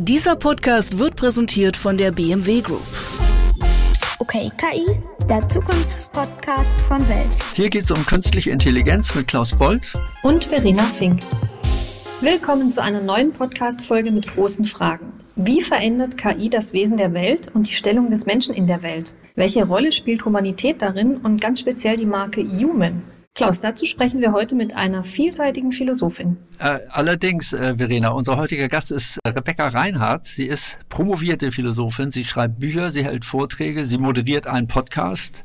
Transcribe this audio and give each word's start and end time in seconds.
Dieser 0.00 0.36
Podcast 0.36 1.00
wird 1.00 1.16
präsentiert 1.16 1.76
von 1.76 1.96
der 1.96 2.12
BMW 2.12 2.60
Group. 2.60 2.86
Okay, 4.20 4.48
KI, 4.56 4.86
der 5.28 5.48
Zukunftspodcast 5.48 6.70
von 6.86 7.00
Welt. 7.08 7.26
Hier 7.54 7.68
geht 7.68 7.82
es 7.82 7.90
um 7.90 8.06
künstliche 8.06 8.52
Intelligenz 8.52 9.12
mit 9.16 9.26
Klaus 9.26 9.52
Bold 9.58 9.92
und 10.22 10.44
Verena 10.44 10.84
Fink. 10.84 11.18
Willkommen 12.20 12.70
zu 12.70 12.80
einer 12.80 13.00
neuen 13.00 13.32
Podcast-Folge 13.32 14.12
mit 14.12 14.32
großen 14.32 14.66
Fragen. 14.66 15.12
Wie 15.34 15.62
verändert 15.62 16.16
KI 16.16 16.48
das 16.48 16.72
Wesen 16.72 16.96
der 16.96 17.12
Welt 17.12 17.50
und 17.52 17.68
die 17.68 17.74
Stellung 17.74 18.08
des 18.08 18.24
Menschen 18.24 18.54
in 18.54 18.68
der 18.68 18.84
Welt? 18.84 19.16
Welche 19.34 19.66
Rolle 19.66 19.90
spielt 19.90 20.24
Humanität 20.24 20.80
darin 20.80 21.16
und 21.16 21.40
ganz 21.40 21.58
speziell 21.58 21.96
die 21.96 22.06
Marke 22.06 22.40
Human? 22.40 23.02
Klaus, 23.38 23.60
dazu 23.60 23.84
sprechen 23.84 24.20
wir 24.20 24.32
heute 24.32 24.56
mit 24.56 24.74
einer 24.74 25.04
vielseitigen 25.04 25.70
Philosophin. 25.70 26.38
Äh, 26.58 26.80
allerdings, 26.90 27.52
äh, 27.52 27.76
Verena, 27.76 28.08
unser 28.08 28.36
heutiger 28.36 28.68
Gast 28.68 28.90
ist 28.90 29.20
Rebecca 29.24 29.68
Reinhardt. 29.68 30.26
Sie 30.26 30.46
ist 30.46 30.76
promovierte 30.88 31.52
Philosophin. 31.52 32.10
Sie 32.10 32.24
schreibt 32.24 32.58
Bücher, 32.58 32.90
sie 32.90 33.04
hält 33.04 33.24
Vorträge, 33.24 33.84
sie 33.84 33.96
moderiert 33.96 34.48
einen 34.48 34.66
Podcast, 34.66 35.44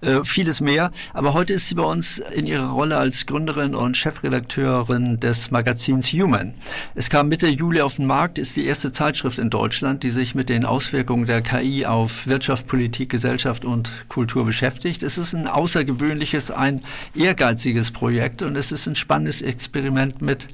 äh, 0.00 0.24
vieles 0.24 0.60
mehr. 0.60 0.90
Aber 1.12 1.34
heute 1.34 1.52
ist 1.52 1.68
sie 1.68 1.74
bei 1.74 1.82
uns 1.82 2.18
in 2.18 2.46
ihrer 2.46 2.70
Rolle 2.70 2.96
als 2.96 3.26
Gründerin 3.26 3.74
und 3.74 3.96
Chefredakteurin 3.96 5.18
des 5.20 5.50
Magazins 5.50 6.08
Human. 6.12 6.54
Es 6.94 7.10
kam 7.10 7.28
Mitte 7.28 7.48
Juli 7.48 7.80
auf 7.80 7.96
den 7.96 8.06
Markt, 8.06 8.38
ist 8.38 8.56
die 8.56 8.66
erste 8.66 8.92
Zeitschrift 8.92 9.38
in 9.38 9.50
Deutschland, 9.50 10.02
die 10.02 10.10
sich 10.10 10.34
mit 10.34 10.48
den 10.48 10.64
Auswirkungen 10.64 11.26
der 11.26 11.42
KI 11.42 11.86
auf 11.86 12.26
Wirtschaft, 12.26 12.66
Politik, 12.66 13.10
Gesellschaft 13.10 13.64
und 13.64 13.90
Kultur 14.08 14.44
beschäftigt. 14.44 15.02
Es 15.02 15.18
ist 15.18 15.34
ein 15.34 15.46
außergewöhnliches, 15.46 16.50
ein 16.50 16.82
ehrgeiziges 17.14 17.90
Projekt 17.90 18.42
und 18.42 18.56
es 18.56 18.72
ist 18.72 18.86
ein 18.86 18.94
spannendes 18.94 19.42
Experiment 19.42 20.22
mit 20.22 20.48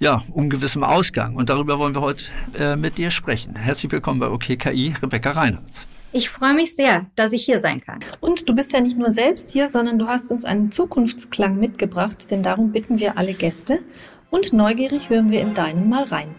ja, 0.00 0.22
ungewissem 0.32 0.82
Ausgang. 0.82 1.36
Und 1.36 1.50
darüber 1.50 1.78
wollen 1.78 1.94
wir 1.94 2.00
heute 2.00 2.24
äh, 2.58 2.74
mit 2.74 2.98
dir 2.98 3.10
sprechen. 3.10 3.54
Herzlich 3.54 3.92
willkommen 3.92 4.18
bei 4.18 4.28
OKKI, 4.28 4.94
Rebecca 5.02 5.32
Reinhardt. 5.32 5.89
Ich 6.12 6.28
freue 6.28 6.54
mich 6.54 6.74
sehr, 6.74 7.06
dass 7.14 7.32
ich 7.32 7.44
hier 7.44 7.60
sein 7.60 7.80
kann. 7.80 8.00
Und 8.18 8.48
du 8.48 8.54
bist 8.54 8.72
ja 8.72 8.80
nicht 8.80 8.98
nur 8.98 9.12
selbst 9.12 9.52
hier, 9.52 9.68
sondern 9.68 9.96
du 9.96 10.06
hast 10.06 10.32
uns 10.32 10.44
einen 10.44 10.72
Zukunftsklang 10.72 11.56
mitgebracht, 11.56 12.32
denn 12.32 12.42
darum 12.42 12.72
bitten 12.72 12.98
wir 12.98 13.16
alle 13.16 13.32
Gäste. 13.32 13.78
Und 14.28 14.52
neugierig 14.52 15.08
hören 15.08 15.30
wir 15.30 15.40
in 15.40 15.54
deinen 15.54 15.88
mal 15.88 16.02
rein. 16.02 16.34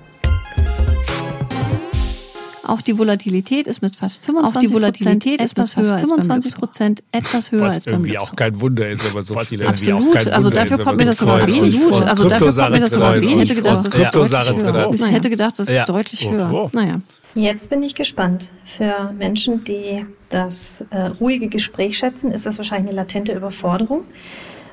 Auch 2.65 2.81
die 2.81 2.97
Volatilität 2.97 3.65
ist 3.65 3.81
mit 3.81 3.95
fast 3.95 4.23
25 4.23 4.55
auch 4.55 4.61
die 4.61 4.73
Volatilität 4.73 5.41
ist 5.41 5.51
etwas 5.51 5.75
höher 5.75 5.97
25 5.97 6.55
Prozent 6.55 7.03
etwas 7.11 7.51
höher 7.51 7.65
Was 7.65 7.73
als 7.75 7.85
beim 7.85 7.95
irgendwie 7.95 8.17
auch 8.17 8.35
kein 8.35 8.61
Wunder 8.61 8.87
ist, 8.89 9.03
wenn 9.05 9.13
man 9.13 9.23
so 9.23 9.37
viele 9.39 9.67
Absolut. 9.67 10.15
also 10.15 10.49
dafür 10.49 10.77
kommt 10.77 10.97
mir 10.97 11.05
das 11.05 11.21
aber 11.21 11.47
wenig 11.47 11.81
gut. 11.81 11.93
Also 11.93 12.27
dafür 12.29 12.53
kommt 12.53 12.71
mir 12.71 12.79
das 12.81 12.93
aber 12.93 13.15
wenig. 13.21 13.29
Ich 13.29 13.39
hätte 13.39 13.55
gedacht, 13.55 13.85
das 13.85 13.93
ist 13.93 14.13
deutlich 14.13 14.61
höher. 14.61 14.91
Ich 14.93 15.01
hätte 15.01 15.29
gedacht, 15.29 15.59
das 15.59 15.67
ist 15.67 15.89
deutlich 15.89 16.29
höher. 16.29 16.69
Naja. 16.73 17.01
Jetzt 17.33 17.69
bin 17.69 17.81
ich 17.81 17.95
gespannt. 17.95 18.51
Für 18.65 19.13
Menschen, 19.13 19.63
die 19.63 20.05
das 20.29 20.83
äh, 20.89 21.03
ruhige 21.19 21.47
Gespräch 21.47 21.97
schätzen, 21.97 22.31
ist 22.31 22.45
das 22.45 22.57
wahrscheinlich 22.57 22.89
eine 22.89 22.97
latente 22.97 23.31
Überforderung. 23.31 24.03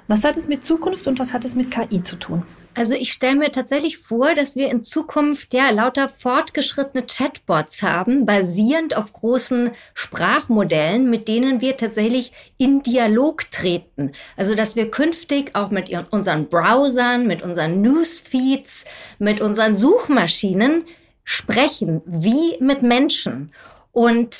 Was 0.09 0.25
hat 0.25 0.37
es 0.37 0.49
mit 0.49 0.65
Zukunft 0.65 1.07
und 1.07 1.19
was 1.21 1.33
hat 1.33 1.45
es 1.45 1.55
mit 1.55 1.71
KI 1.71 2.03
zu 2.03 2.17
tun? 2.17 2.43
Also 2.75 2.95
ich 2.95 3.13
stelle 3.13 3.37
mir 3.37 3.53
tatsächlich 3.53 3.99
vor, 3.99 4.35
dass 4.35 4.57
wir 4.57 4.71
in 4.71 4.83
Zukunft 4.83 5.53
ja 5.53 5.71
lauter 5.71 6.09
fortgeschrittene 6.09 7.05
Chatbots 7.07 7.83
haben, 7.83 8.25
basierend 8.25 8.97
auf 8.97 9.13
großen 9.13 9.73
Sprachmodellen, 9.95 11.11
mit 11.11 11.29
denen 11.29 11.61
wir 11.61 11.77
tatsächlich 11.77 12.33
in 12.59 12.83
Dialog 12.83 13.51
treten. 13.51 14.13
Also 14.37 14.55
dass 14.55 14.77
wir 14.77 14.91
künftig 14.91 15.55
auch 15.55 15.71
mit 15.71 15.91
unseren 16.11 16.49
Browsern, 16.49 17.27
mit 17.27 17.43
unseren 17.43 17.83
Newsfeeds, 17.83 18.85
mit 19.19 19.41
unseren 19.41 19.77
Suchmaschinen 19.77 20.85
sprechen, 21.29 22.01
wie 22.07 22.57
mit 22.59 22.81
Menschen. 22.81 23.53
Und 23.93 24.35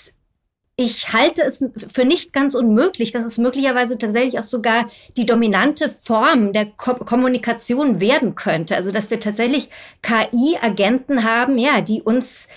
ich 0.75 1.13
halte 1.13 1.43
es 1.43 1.63
für 1.93 2.07
nicht 2.07 2.33
ganz 2.33 2.55
unmöglich, 2.55 3.11
dass 3.11 3.27
es 3.27 3.37
möglicherweise 3.37 3.99
tatsächlich 3.99 4.39
auch 4.39 4.45
sogar 4.45 4.89
die 5.19 5.27
dominante 5.27 5.91
Form 5.91 6.55
der 6.55 6.65
Ko 6.65 6.95
Kommunikation 6.95 8.01
werden 8.01 8.37
könnte. 8.37 8.75
Also, 8.75 8.91
dass 8.91 9.11
wir 9.11 9.21
tatsächlich 9.21 9.69
KI-Agenten 10.01 11.25
haben, 11.25 11.59
ja, 11.59 11.83
die 11.83 12.01
uns 12.01 12.49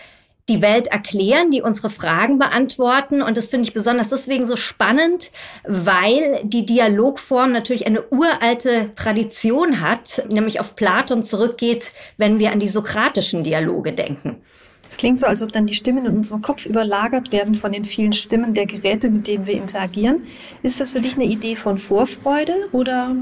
die 0.52 0.62
Welt 0.62 0.88
erklären, 0.88 1.50
die 1.50 1.62
unsere 1.62 1.90
Fragen 1.90 2.38
beantworten. 2.38 3.22
Und 3.22 3.38
das 3.38 3.48
finde 3.48 3.68
ich 3.68 3.74
besonders 3.74 4.10
deswegen 4.10 4.46
so 4.46 4.58
spannend, 4.58 5.32
weil 5.64 6.42
die 6.44 6.66
Dialogform 6.66 7.52
natürlich 7.54 7.88
eine 7.88 8.04
uralte 8.10 8.94
Tradition 8.96 9.82
hat, 9.82 10.24
nämlich 10.30 10.60
auf 10.60 10.76
Platon 10.76 11.24
zurückgeht, 11.24 11.94
wenn 12.18 12.40
wir 12.40 12.52
an 12.52 12.60
die 12.60 12.68
sokratischen 12.68 13.44
Dialoge 13.44 13.94
denken. 13.94 14.42
Es 14.90 14.98
klingt 14.98 15.22
so, 15.22 15.26
als 15.26 15.42
ob 15.42 15.54
dann 15.54 15.68
die 15.68 15.74
Stimmen 15.74 16.06
in 16.06 16.18
unserem 16.18 16.42
Kopf 16.42 16.66
überlagert 16.66 17.32
werden 17.32 17.56
von 17.56 17.72
den 17.72 17.86
vielen 17.86 18.12
Stimmen 18.12 18.54
der 18.54 18.66
Geräte, 18.66 19.10
mit 19.10 19.26
denen 19.26 19.46
wir 19.46 19.54
interagieren. 19.54 20.24
Ist 20.64 20.82
das 20.82 20.92
für 20.92 21.00
dich 21.00 21.16
eine 21.16 21.24
Idee 21.24 21.56
von 21.56 21.78
Vorfreude 21.78 22.68
oder 22.74 23.16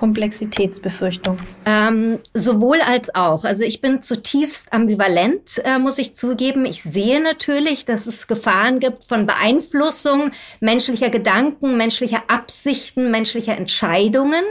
Komplexitätsbefürchtung? 0.00 1.36
Ähm, 1.66 2.20
sowohl 2.32 2.80
als 2.80 3.14
auch. 3.14 3.44
Also 3.44 3.64
ich 3.64 3.82
bin 3.82 4.00
zutiefst 4.00 4.72
ambivalent, 4.72 5.60
äh, 5.62 5.78
muss 5.78 5.98
ich 5.98 6.14
zugeben. 6.14 6.64
Ich 6.64 6.82
sehe 6.82 7.22
natürlich, 7.22 7.84
dass 7.84 8.06
es 8.06 8.26
Gefahren 8.26 8.80
gibt 8.80 9.04
von 9.04 9.26
Beeinflussung 9.26 10.32
menschlicher 10.60 11.10
Gedanken, 11.10 11.76
menschlicher 11.76 12.22
Absichten, 12.28 13.10
menschlicher 13.10 13.58
Entscheidungen. 13.58 14.42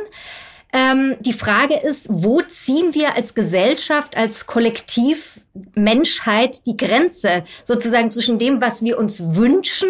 Ähm, 0.72 1.16
die 1.22 1.34
Frage 1.34 1.80
ist, 1.80 2.06
wo 2.12 2.44
ziehen 2.44 2.94
wir 2.94 3.16
als 3.16 3.34
Gesellschaft, 3.34 4.16
als 4.16 4.46
Kollektiv 4.46 5.42
Menschheit 5.74 6.68
die 6.68 6.78
Grenze 6.78 7.44
sozusagen 7.64 8.12
zwischen 8.12 8.38
dem, 8.38 8.62
was 8.62 8.84
wir 8.84 9.00
uns 9.00 9.24
wünschen, 9.34 9.90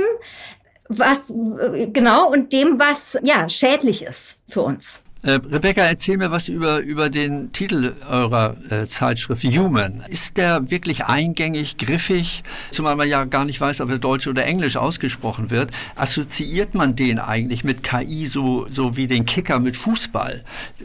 was 0.87 1.31
äh, 1.31 1.87
genau 1.87 2.31
und 2.31 2.53
dem, 2.53 2.79
was 2.79 3.17
ja 3.23 3.49
schädlich 3.49 4.03
ist 4.05 4.37
für 4.47 4.61
uns. 4.61 5.03
Äh, 5.21 5.31
Rebecca, 5.31 5.81
erzähl 5.81 6.15
mir 6.15 6.31
was 6.31 6.47
über, 6.47 6.79
über 6.79 7.09
den 7.09 7.51
Titel 7.51 7.93
eurer 8.09 8.55
äh, 8.69 8.87
Zeitschrift 8.87 9.43
Human. 9.43 10.01
Ist 10.07 10.37
der 10.37 10.71
wirklich 10.71 11.05
eingängig, 11.05 11.77
griffig, 11.77 12.43
zumal 12.71 12.95
man 12.95 13.09
ja 13.09 13.25
gar 13.25 13.43
nicht 13.43 13.59
weiß, 13.59 13.81
ob 13.81 13.89
er 13.89 13.99
Deutsch 13.99 14.27
oder 14.27 14.45
Englisch 14.45 14.77
ausgesprochen 14.77 15.49
wird? 15.49 15.71
Assoziiert 15.95 16.73
man 16.73 16.95
den 16.95 17.19
eigentlich 17.19 17.65
mit 17.65 17.83
KI 17.83 18.27
so, 18.27 18.65
so 18.71 18.95
wie 18.95 19.07
den 19.07 19.25
Kicker 19.25 19.59
mit 19.59 19.75
Fußball? 19.75 20.41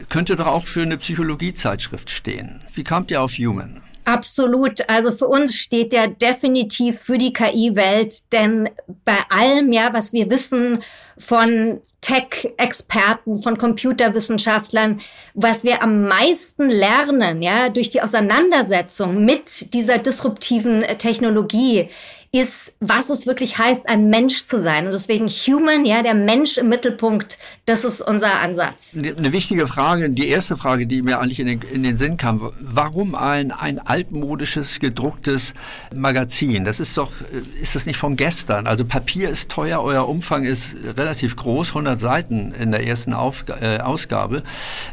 Könnte 0.09 0.35
doch 0.35 0.47
auch 0.47 0.67
für 0.67 0.81
eine 0.81 0.97
Psychologiezeitschrift 0.97 2.09
stehen. 2.09 2.59
Wie 2.73 2.83
kamt 2.83 3.11
ihr 3.11 3.21
auf 3.21 3.31
Human? 3.37 3.84
Absolut. 4.05 4.87
Also 4.87 5.11
für 5.11 5.27
uns 5.27 5.55
steht 5.55 5.91
der 5.91 6.07
definitiv 6.07 6.99
für 6.99 7.17
die 7.17 7.33
KI-Welt, 7.33 8.31
denn 8.31 8.69
bei 9.03 9.17
allem, 9.29 9.71
ja, 9.71 9.93
was 9.93 10.13
wir 10.13 10.29
wissen 10.29 10.83
von 11.17 11.81
Tech-Experten, 12.01 13.35
von 13.35 13.57
Computerwissenschaftlern, 13.57 14.99
was 15.33 15.63
wir 15.63 15.81
am 15.81 16.07
meisten 16.07 16.69
lernen, 16.69 17.41
ja, 17.41 17.69
durch 17.69 17.89
die 17.89 18.01
Auseinandersetzung 18.01 19.25
mit 19.25 19.73
dieser 19.73 19.97
disruptiven 19.97 20.81
Technologie, 20.99 21.89
ist, 22.35 22.73
was 22.81 23.09
es 23.09 23.27
wirklich 23.27 23.57
heißt, 23.57 23.87
ein 23.87 24.09
Mensch 24.09 24.45
zu 24.45 24.61
sein. 24.61 24.85
Und 24.85 24.91
deswegen 24.91 25.27
Human, 25.27 25.85
ja, 25.85 26.03
der 26.03 26.13
Mensch 26.13 26.57
im 26.57 26.67
Mittelpunkt, 26.67 27.37
das 27.65 27.85
ist 27.85 28.01
unser 28.01 28.41
Ansatz. 28.41 28.97
Eine 28.97 29.31
wichtige 29.31 29.67
Frage, 29.67 30.09
die 30.09 30.27
erste 30.27 30.57
Frage, 30.57 30.85
die 30.85 31.01
mir 31.01 31.19
eigentlich 31.19 31.39
in 31.39 31.47
den, 31.47 31.61
in 31.61 31.83
den 31.83 31.95
Sinn 31.95 32.17
kam, 32.17 32.51
warum 32.59 33.15
ein, 33.15 33.51
ein 33.51 33.79
altmodisches, 33.79 34.81
gedrucktes 34.81 35.53
Magazin? 35.95 36.65
Das 36.65 36.81
ist 36.81 36.97
doch, 36.97 37.11
ist 37.61 37.75
das 37.75 37.85
nicht 37.85 37.97
von 37.97 38.17
gestern? 38.17 38.67
Also 38.67 38.83
Papier 38.83 39.29
ist 39.29 39.49
teuer, 39.49 39.81
euer 39.81 40.07
Umfang 40.07 40.43
ist 40.43 40.75
relativ 40.97 41.37
groß, 41.37 41.69
100 41.69 41.99
Seiten 42.01 42.53
in 42.53 42.71
der 42.71 42.85
ersten 42.85 43.13
Auf, 43.13 43.45
äh, 43.61 43.79
Ausgabe. 43.79 44.43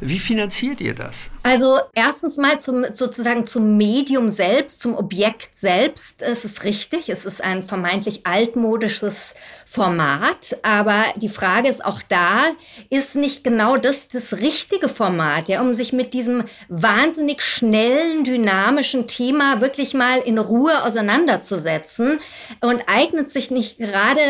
Wie 0.00 0.20
finanziert 0.20 0.80
ihr 0.80 0.94
das? 0.94 1.28
Also 1.42 1.80
erstens 1.92 2.36
mal 2.36 2.60
zum, 2.60 2.84
sozusagen 2.92 3.46
zum 3.46 3.76
Medium 3.76 4.28
selbst, 4.28 4.80
zum 4.80 4.94
Objekt 4.94 5.56
selbst. 5.56 6.22
Es 6.22 6.44
ist 6.44 6.62
richtig, 6.62 7.08
es 7.08 7.24
ist 7.24 7.31
ein 7.40 7.62
vermeintlich 7.62 8.26
altmodisches 8.26 9.34
Format. 9.72 10.58
Aber 10.62 11.04
die 11.16 11.30
Frage 11.30 11.68
ist 11.68 11.82
auch 11.82 12.02
da, 12.06 12.44
ist 12.90 13.16
nicht 13.16 13.42
genau 13.42 13.78
das 13.78 14.08
das 14.08 14.34
richtige 14.34 14.90
Format, 14.90 15.48
ja, 15.48 15.62
um 15.62 15.72
sich 15.72 15.94
mit 15.94 16.12
diesem 16.12 16.44
wahnsinnig 16.68 17.40
schnellen, 17.40 18.22
dynamischen 18.22 19.06
Thema 19.06 19.62
wirklich 19.62 19.94
mal 19.94 20.18
in 20.18 20.36
Ruhe 20.38 20.84
auseinanderzusetzen? 20.84 22.18
Und 22.60 22.84
eignet 22.86 23.30
sich 23.30 23.50
nicht 23.50 23.78
gerade 23.78 24.20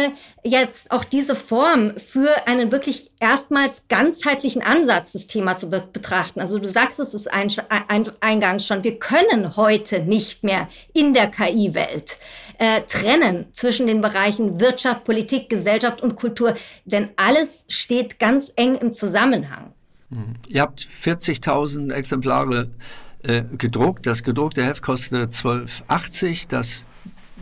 jetzt 0.45 0.93
auch 0.93 1.03
diese 1.03 1.35
Form 1.35 1.95
für 1.99 2.47
einen 2.47 2.71
wirklich 2.71 3.11
erstmals 3.19 3.85
ganzheitlichen 3.89 4.63
Ansatz, 4.63 5.13
das 5.13 5.27
Thema 5.27 5.57
zu 5.57 5.71
be 5.71 5.83
betrachten? 5.93 6.41
Also 6.41 6.61
du 6.61 6.69
sagst 6.69 7.01
es 7.01 7.15
ist 7.15 7.33
ein, 7.33 7.51
ein, 7.89 8.09
eingangs 8.21 8.67
schon, 8.67 8.85
wir 8.85 8.99
können 8.99 9.57
heute 9.57 10.01
nicht 10.01 10.45
mehr 10.45 10.69
in 10.95 11.15
der 11.15 11.29
KI-Welt 11.29 12.19
äh, 12.63 12.83
trennen 12.83 13.47
zwischen 13.51 13.89
den 13.89 14.01
Bereichen 14.01 14.61
Wirtschaft, 14.61 15.03
Politik, 15.03 15.51
Gesellschaft 15.51 16.01
und 16.01 16.15
Kultur, 16.15 16.55
denn 16.85 17.09
alles 17.17 17.65
steht 17.69 18.21
ganz 18.21 18.53
eng 18.55 18.77
im 18.77 18.93
Zusammenhang. 18.93 19.73
Mhm. 20.11 20.35
Ihr 20.47 20.61
habt 20.63 20.81
40.000 20.81 21.93
Exemplare 21.93 22.71
äh, 23.25 23.43
gedruckt. 23.59 24.07
Das 24.07 24.23
gedruckte 24.23 24.65
Heft 24.65 24.81
kostet 24.81 25.33
12,80. 25.33 26.47
Das 26.49 26.87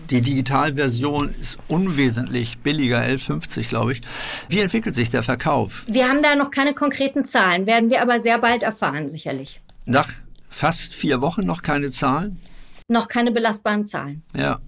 die 0.09 0.23
Digitalversion 0.23 1.35
ist 1.39 1.59
unwesentlich 1.69 2.59
billiger, 2.61 3.03
11,50 3.03 3.69
glaube 3.69 3.93
ich. 3.93 4.01
Wie 4.49 4.61
entwickelt 4.61 4.95
sich 4.95 5.11
der 5.11 5.23
Verkauf? 5.23 5.85
Wir 5.87 6.09
haben 6.09 6.23
da 6.23 6.35
noch 6.35 6.51
keine 6.51 6.73
konkreten 6.73 7.27
Zahlen, 7.27 7.67
werden 7.67 7.91
wir 7.91 8.01
aber 8.01 8.21
sehr 8.21 8.39
bald 8.39 8.63
erfahren, 8.63 9.11
sicherlich. 9.11 9.61
Nach 9.85 10.09
fast 10.49 10.95
vier 10.95 11.21
Wochen 11.21 11.43
noch 11.43 11.63
keine 11.63 11.91
Zahlen? 11.91 12.41
Noch 12.89 13.07
keine 13.07 13.31
belastbaren 13.31 13.87
Zahlen. 13.87 14.23
Ja. 14.35 14.59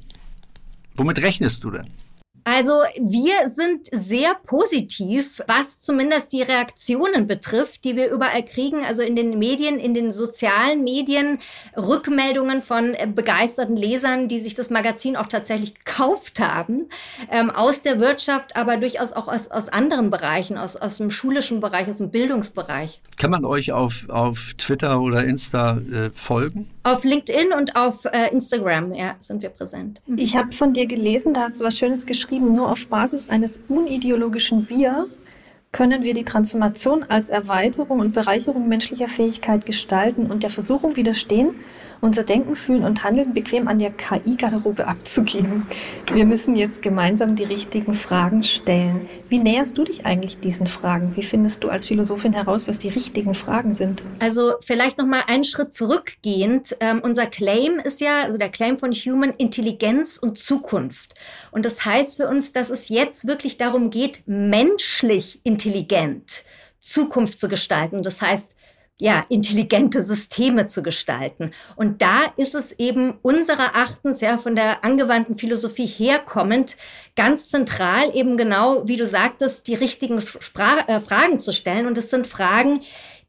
Womit 0.97 1.23
rechnest 1.23 1.65
du 1.65 1.71
denn? 1.71 1.87
Also 2.45 2.83
wir 2.99 3.49
sind 3.51 3.89
sehr 3.93 4.35
positiv, 4.35 5.41
was 5.47 5.81
zumindest 5.81 6.33
die 6.33 6.43
Reaktionen 6.43 7.27
betrifft, 7.27 7.85
die 7.85 7.97
wir 7.97 8.11
überall 8.11 8.45
kriegen, 8.45 8.85
also 8.85 9.03
in 9.03 9.15
den 9.15 9.39
Medien, 9.39 9.79
in 9.79 9.95
den 9.95 10.11
sozialen 10.11 10.83
Medien, 10.83 11.39
Rückmeldungen 11.77 12.63
von 12.63 12.95
äh, 12.95 13.07
begeisterten 13.07 13.77
Lesern, 13.77 14.27
die 14.27 14.41
sich 14.41 14.55
das 14.55 14.71
Magazin 14.71 15.17
auch 15.17 15.27
tatsächlich 15.27 15.75
gekauft 15.75 16.41
haben, 16.41 16.89
ähm, 17.31 17.51
aus 17.51 17.83
der 17.83 18.01
Wirtschaft, 18.01 18.57
aber 18.57 18.77
durchaus 18.77 19.13
auch 19.13 19.29
aus, 19.29 19.49
aus 19.49 19.69
anderen 19.69 20.11
Bereichen, 20.11 20.59
aus, 20.59 20.77
aus 20.77 20.97
dem 20.97 21.11
schulischen 21.11 21.61
Bereich, 21.61 21.89
aus 21.89 21.99
dem 21.99 22.11
Bildungsbereich. 22.11 23.01
Kann 23.17 23.31
man 23.31 23.45
euch 23.45 23.73
auf, 23.73 24.09
auf 24.09 24.55
Twitter 24.59 25.01
oder 25.01 25.25
Insta 25.25 25.79
äh, 25.79 26.11
folgen? 26.11 26.71
Auf 26.83 27.05
LinkedIn 27.05 27.53
und 27.53 27.77
auf 27.77 28.05
äh, 28.07 28.31
Instagram 28.33 28.93
ja, 28.93 29.15
sind 29.21 29.43
wir 29.43 29.51
präsent. 29.51 30.01
Ich 30.17 30.35
habe 30.35 30.51
von 30.51 30.73
dir 30.73 30.87
gelesen, 30.87 31.35
da 31.35 31.43
hast 31.43 31.61
du 31.61 31.65
was 31.65 31.79
Schönes 31.79 32.07
geschrieben, 32.07 32.32
nur 32.41 32.71
auf 32.71 32.87
Basis 32.87 33.29
eines 33.29 33.61
unideologischen 33.69 34.69
Wir 34.69 35.07
können 35.73 36.05
wir 36.05 36.13
die 36.13 36.25
Transformation 36.25 37.03
als 37.09 37.31
Erweiterung 37.31 38.01
und 38.01 38.13
Bereicherung 38.13 38.69
menschlicher 38.69 39.09
Fähigkeit 39.09 39.65
gestalten 39.65 40.27
und 40.27 40.43
der 40.43 40.51
Versuchung 40.51 40.97
widerstehen, 40.97 41.55
unser 42.03 42.25
Denken, 42.25 42.57
Fühlen 42.57 42.85
und 42.85 43.05
Handeln 43.05 43.33
bequem 43.33 43.69
an 43.69 43.79
der 43.79 43.91
KI-Garderobe 43.91 44.87
abzugeben. 44.87 45.67
Wir 46.13 46.27
müssen 46.27 46.57
jetzt 46.57 46.83
gemeinsam 46.83 47.37
die 47.37 47.45
richtigen 47.45 47.95
Fragen 47.95 48.43
stellen. 48.43 49.09
Wie 49.29 49.39
näherst 49.39 49.79
du 49.79 49.85
dich 49.85 50.05
eigentlich 50.05 50.41
diesen 50.41 50.67
Fragen? 50.67 51.17
Wie 51.17 51.23
findest 51.23 51.65
du 51.65 51.69
als 51.69 51.87
Philosophin 51.87 52.33
heraus, 52.35 52.69
was 52.69 52.79
die 52.79 52.89
richtigen 52.89 53.35
Fragen 53.35 53.73
sind? 53.73 54.03
Also 54.19 54.55
vielleicht 54.61 54.99
noch 54.99 55.07
mal 55.07 55.23
einen 55.29 55.45
Schritt 55.45 55.73
zurückgehend. 55.73 56.77
Ähm, 56.81 57.01
unser 57.03 57.27
Claim 57.27 57.79
ist 57.83 58.01
ja, 58.01 58.25
also 58.25 58.37
der 58.37 58.51
Claim 58.51 58.79
von 58.79 58.93
Human 58.93 59.33
Intelligenz 59.39 60.19
und 60.19 60.37
Zukunft. 60.37 61.15
Und 61.53 61.65
das 61.65 61.85
heißt 61.87 62.17
für 62.17 62.29
uns, 62.29 62.53
dass 62.53 62.69
es 62.69 62.89
jetzt 62.89 63.29
wirklich 63.29 63.59
darum 63.59 63.91
geht, 63.91 64.25
menschlich 64.27 65.41
intelligent 65.45 65.62
Zukunft 66.79 67.39
zu 67.39 67.49
gestalten. 67.49 68.03
Das 68.03 68.21
heißt, 68.21 68.57
ja, 68.99 69.25
intelligente 69.29 70.01
Systeme 70.01 70.67
zu 70.67 70.83
gestalten. 70.83 71.51
Und 71.77 72.03
da 72.03 72.21
ist 72.37 72.55
es 72.55 72.73
eben 72.73 73.15
unserer 73.23 73.75
Erachtens, 73.75 74.21
ja, 74.21 74.39
von 74.39 74.55
der 74.55 74.85
angewandten 74.85 75.35
Philosophie 75.35 75.87
herkommend, 75.87 76.77
ganz 77.17 77.49
zentral 77.49 78.15
eben 78.15 78.37
genau, 78.37 78.87
wie 78.87 78.97
du 78.97 79.05
sagtest, 79.07 79.67
die 79.67 79.75
richtigen 79.75 80.21
Spra 80.21 80.85
äh, 80.87 81.01
Fragen 81.01 81.41
zu 81.41 81.53
stellen. 81.53 81.87
Und 81.87 81.99
es 81.99 82.11
sind 82.11 82.27
Fragen, 82.27 82.81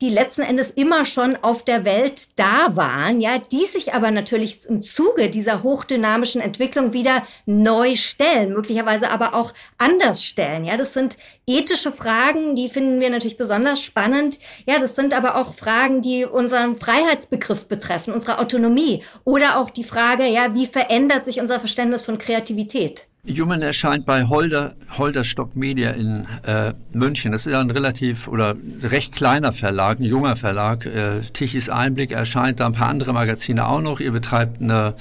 die 0.04 0.10
letzten 0.10 0.42
Endes 0.42 0.70
immer 0.70 1.06
schon 1.06 1.38
auf 1.38 1.64
der 1.64 1.86
Welt 1.86 2.28
da 2.36 2.76
waren, 2.76 3.22
ja, 3.22 3.40
die 3.40 3.66
sich 3.66 3.94
aber 3.94 4.12
natürlich 4.12 4.66
im 4.66 4.82
Zuge 4.82 5.30
dieser 5.30 5.64
hochdynamischen 5.64 6.42
Entwicklung 6.42 6.92
wieder 6.92 7.24
neu 7.46 7.96
stellen, 7.96 8.52
möglicherweise 8.52 9.10
aber 9.10 9.34
auch 9.34 9.54
anders 9.78 10.22
stellen. 10.22 10.66
Ja, 10.66 10.76
das 10.76 10.92
sind 10.92 11.16
ethische 11.48 11.94
Fragen, 11.94 12.54
die 12.54 12.68
finden 12.68 13.00
wir 13.00 13.10
natürlich 13.10 13.38
besonders 13.38 13.82
spannend. 13.82 14.40
Ja, 14.68 14.78
das 14.78 14.96
sind 14.96 15.14
aber 15.14 15.38
auch 15.38 15.56
Fragen, 15.56 16.02
die 16.02 16.26
unseren 16.26 16.76
Freiheitsbegriff 16.76 17.70
betreffen, 17.70 18.14
unsere 18.14 18.40
Autonomie 18.40 19.06
oder 19.24 19.58
auch 19.58 19.70
die 19.70 19.86
Frage, 19.86 20.26
ja, 20.28 20.54
wie 20.54 20.68
verändert 20.68 21.24
sich 21.24 21.40
unser 21.40 21.62
Verständnis 21.62 22.02
von 22.02 22.18
Kreativität? 22.18 23.08
Human 23.26 23.62
erscheint 23.62 24.06
bei 24.06 24.26
Holder, 24.26 24.74
Holderstock 24.98 25.56
Media 25.56 25.92
in 25.92 26.28
äh, 26.46 26.74
München. 26.92 27.32
Das 27.32 27.46
ist 27.46 27.54
ja 27.54 27.62
ein 27.62 27.72
relativ 27.72 28.28
oder 28.28 28.54
recht 28.82 29.14
kleiner 29.14 29.54
Verlag, 29.54 30.02
ein 30.02 30.04
junger 30.04 30.36
Verlag. 30.36 30.86
Äh, 30.86 31.22
Tichys 31.32 31.70
Einblick 31.70 32.12
erscheint 32.12 32.60
da 32.60 32.66
ein 32.66 32.74
paar 32.74 32.90
andere 32.90 33.14
Magazine 33.14 33.66
auch 33.66 33.80
noch. 33.80 34.02
Ihr 34.02 34.12
betreibt 34.12 34.62
eine, 34.62 34.96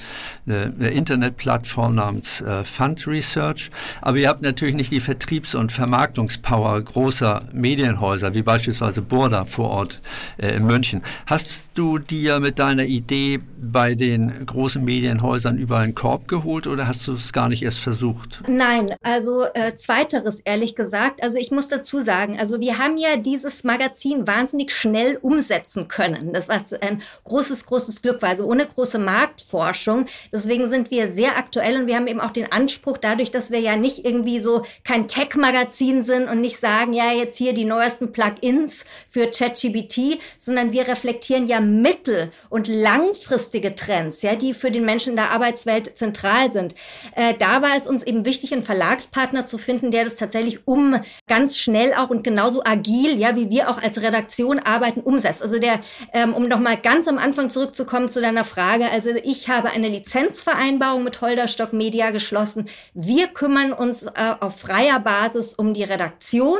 eine, 0.45 0.73
eine 0.73 0.89
Internetplattform 0.91 1.95
namens 1.95 2.39
äh, 2.39 2.63
Fund 2.63 3.05
Research. 3.07 3.69
Aber 4.01 4.15
ihr 4.15 4.29
habt 4.29 4.41
natürlich 4.41 4.75
nicht 4.75 4.91
die 4.91 5.01
Vertriebs- 5.01 5.53
und 5.53 5.73
Vermarktungspower 5.73 6.81
großer 6.81 7.41
Medienhäuser, 7.51 8.33
wie 8.33 8.41
beispielsweise 8.41 9.01
Burda 9.01 9.43
vor 9.43 9.69
Ort 9.69 10.01
äh, 10.37 10.55
in 10.55 10.65
München. 10.65 11.01
Hast 11.25 11.67
du 11.73 11.99
dir 11.99 12.39
mit 12.39 12.57
deiner 12.57 12.85
Idee 12.85 13.41
bei 13.61 13.95
den 13.95 14.45
großen 14.45 14.81
Medienhäusern 14.81 15.57
über 15.57 15.79
einen 15.79 15.93
Korb 15.93 16.29
geholt 16.29 16.67
oder 16.67 16.87
hast 16.87 17.05
du 17.05 17.15
es 17.15 17.33
gar 17.33 17.49
nicht 17.49 17.63
erst 17.63 17.79
versucht? 17.79 18.12
Versucht? 18.13 18.43
Nein, 18.47 18.95
also 19.01 19.45
äh, 19.53 19.75
zweiteres 19.75 20.39
ehrlich 20.41 20.75
gesagt. 20.75 21.23
Also 21.23 21.37
ich 21.37 21.51
muss 21.51 21.67
dazu 21.67 21.99
sagen, 21.99 22.39
also 22.39 22.59
wir 22.59 22.77
haben 22.77 22.97
ja 22.97 23.17
dieses 23.17 23.63
Magazin 23.63 24.27
wahnsinnig 24.27 24.71
schnell 24.71 25.17
umsetzen 25.21 25.87
können. 25.87 26.33
Das 26.33 26.47
war 26.49 26.59
ein 26.81 27.01
großes, 27.23 27.65
großes 27.65 28.01
Glück 28.01 28.21
war. 28.21 28.29
Also 28.29 28.45
ohne 28.45 28.65
große 28.65 28.99
Marktforschung. 28.99 30.05
Deswegen 30.31 30.67
sind 30.67 30.91
wir 30.91 31.11
sehr 31.11 31.37
aktuell 31.37 31.81
und 31.81 31.87
wir 31.87 31.95
haben 31.95 32.07
eben 32.07 32.21
auch 32.21 32.31
den 32.31 32.51
Anspruch, 32.51 32.97
dadurch, 32.97 33.31
dass 33.31 33.51
wir 33.51 33.59
ja 33.59 33.75
nicht 33.75 34.05
irgendwie 34.05 34.39
so 34.39 34.63
kein 34.83 35.07
Tech-Magazin 35.07 36.03
sind 36.03 36.27
und 36.27 36.41
nicht 36.41 36.59
sagen, 36.59 36.93
ja, 36.93 37.11
jetzt 37.11 37.37
hier 37.37 37.53
die 37.53 37.65
neuesten 37.65 38.11
Plugins 38.11 38.85
für 39.07 39.27
ChatGBT, 39.27 40.19
sondern 40.37 40.73
wir 40.73 40.87
reflektieren 40.87 41.47
ja 41.47 41.59
mittel- 41.59 42.31
und 42.49 42.67
langfristige 42.67 43.75
Trends, 43.75 44.21
ja, 44.21 44.35
die 44.35 44.53
für 44.53 44.71
den 44.71 44.85
Menschen 44.85 45.11
in 45.11 45.15
der 45.15 45.31
Arbeitswelt 45.31 45.97
zentral 45.97 46.51
sind. 46.51 46.75
Äh, 47.15 47.33
da 47.37 47.61
war 47.61 47.75
es 47.75 47.87
uns 47.87 48.02
eben 48.03 48.25
wichtig, 48.25 48.53
einen 48.53 48.63
Verlagspartner 48.63 49.45
zu 49.45 49.57
finden, 49.57 49.91
der 49.91 50.03
das 50.03 50.15
tatsächlich 50.15 50.67
um 50.67 50.99
ganz 51.27 51.57
schnell 51.57 51.93
auch 51.93 52.09
und 52.09 52.23
genauso 52.23 52.63
agil, 52.63 53.17
ja, 53.17 53.35
wie 53.35 53.49
wir 53.49 53.69
auch 53.69 53.81
als 53.81 54.01
Redaktion 54.01 54.59
arbeiten, 54.59 55.01
umsetzt. 55.01 55.41
Also 55.41 55.59
der, 55.59 55.79
ähm, 56.13 56.33
um 56.33 56.47
nochmal 56.47 56.77
ganz 56.77 57.07
am 57.07 57.17
Anfang 57.17 57.49
zurückzukommen 57.49 58.09
zu 58.09 58.21
deiner 58.21 58.45
Frage, 58.45 58.89
also 58.89 59.11
ich 59.23 59.49
habe 59.49 59.69
eine 59.69 59.87
Lizenzvereinbarung 59.87 61.03
mit 61.03 61.21
Holderstock 61.21 61.73
Media 61.73 62.11
geschlossen. 62.11 62.69
Wir 62.93 63.27
kümmern 63.27 63.73
uns 63.73 64.03
äh, 64.03 64.11
auf 64.39 64.59
freier 64.59 64.99
Basis 64.99 65.53
um 65.53 65.73
die 65.73 65.83
Redaktion 65.83 66.59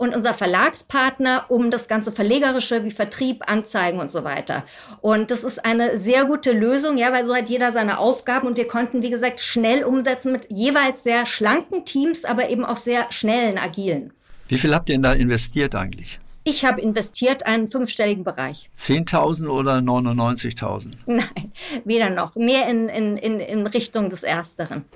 und 0.00 0.16
unser 0.16 0.32
Verlagspartner 0.32 1.44
um 1.48 1.70
das 1.70 1.86
ganze 1.86 2.10
Verlegerische 2.10 2.84
wie 2.84 2.90
Vertrieb, 2.90 3.42
Anzeigen 3.46 4.00
und 4.00 4.10
so 4.10 4.24
weiter. 4.24 4.64
Und 5.02 5.30
das 5.30 5.44
ist 5.44 5.62
eine 5.62 5.98
sehr 5.98 6.24
gute 6.24 6.52
Lösung, 6.52 6.96
ja, 6.96 7.12
weil 7.12 7.26
so 7.26 7.36
hat 7.36 7.50
jeder 7.50 7.70
seine 7.70 7.98
Aufgaben 7.98 8.46
und 8.46 8.56
wir 8.56 8.66
konnten, 8.66 9.02
wie 9.02 9.10
gesagt, 9.10 9.40
schnell 9.40 9.84
umsetzen 9.84 10.32
mit 10.32 10.46
jeweils 10.48 11.02
sehr 11.02 11.26
schlanken 11.26 11.84
Teams, 11.84 12.24
aber 12.24 12.48
eben 12.48 12.64
auch 12.64 12.78
sehr 12.78 13.12
schnellen, 13.12 13.58
agilen. 13.58 14.14
Wie 14.48 14.56
viel 14.56 14.74
habt 14.74 14.88
ihr 14.88 14.94
denn 14.94 15.02
da 15.02 15.12
investiert 15.12 15.74
eigentlich? 15.74 16.18
Ich 16.42 16.64
habe 16.64 16.80
investiert 16.80 17.44
einen 17.44 17.68
fünfstelligen 17.68 18.24
Bereich. 18.24 18.70
10.000 18.78 19.46
oder 19.48 19.74
99.000? 19.74 20.92
Nein, 21.06 21.52
weder 21.84 22.08
noch. 22.08 22.34
Mehr 22.34 22.66
in, 22.68 22.88
in, 22.88 23.16
in, 23.18 23.40
in 23.40 23.66
Richtung 23.66 24.08
des 24.08 24.22
Ersteren. 24.22 24.86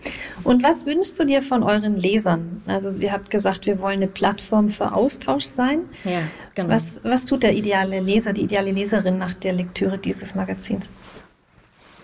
Und 0.43 0.63
was 0.63 0.87
wünschst 0.87 1.19
du 1.21 1.25
dir 1.25 1.43
von 1.43 1.63
euren 1.63 1.97
Lesern? 1.97 2.63
Also 2.67 2.91
ihr 2.91 3.13
habt 3.13 3.31
gesagt, 3.31 3.67
wir 3.67 3.79
wollen 3.79 3.97
eine 3.97 4.09
Plattform 4.09 4.71
für 4.71 4.95
Austausch 4.95 5.45
sein. 5.45 5.83
Ja, 6.05 6.23
genau. 6.55 6.71
Was, 6.71 7.01
was 7.03 7.27
tut 7.27 7.43
der 7.43 7.55
ideale 7.55 8.01
Leser, 8.01 8.33
die 8.33 8.43
ideale 8.43 8.73
Leserin 8.73 9.19
nach 9.19 9.35
der 9.35 9.53
Lektüre 9.53 9.99
dieses 9.99 10.35
Magazins? 10.35 10.91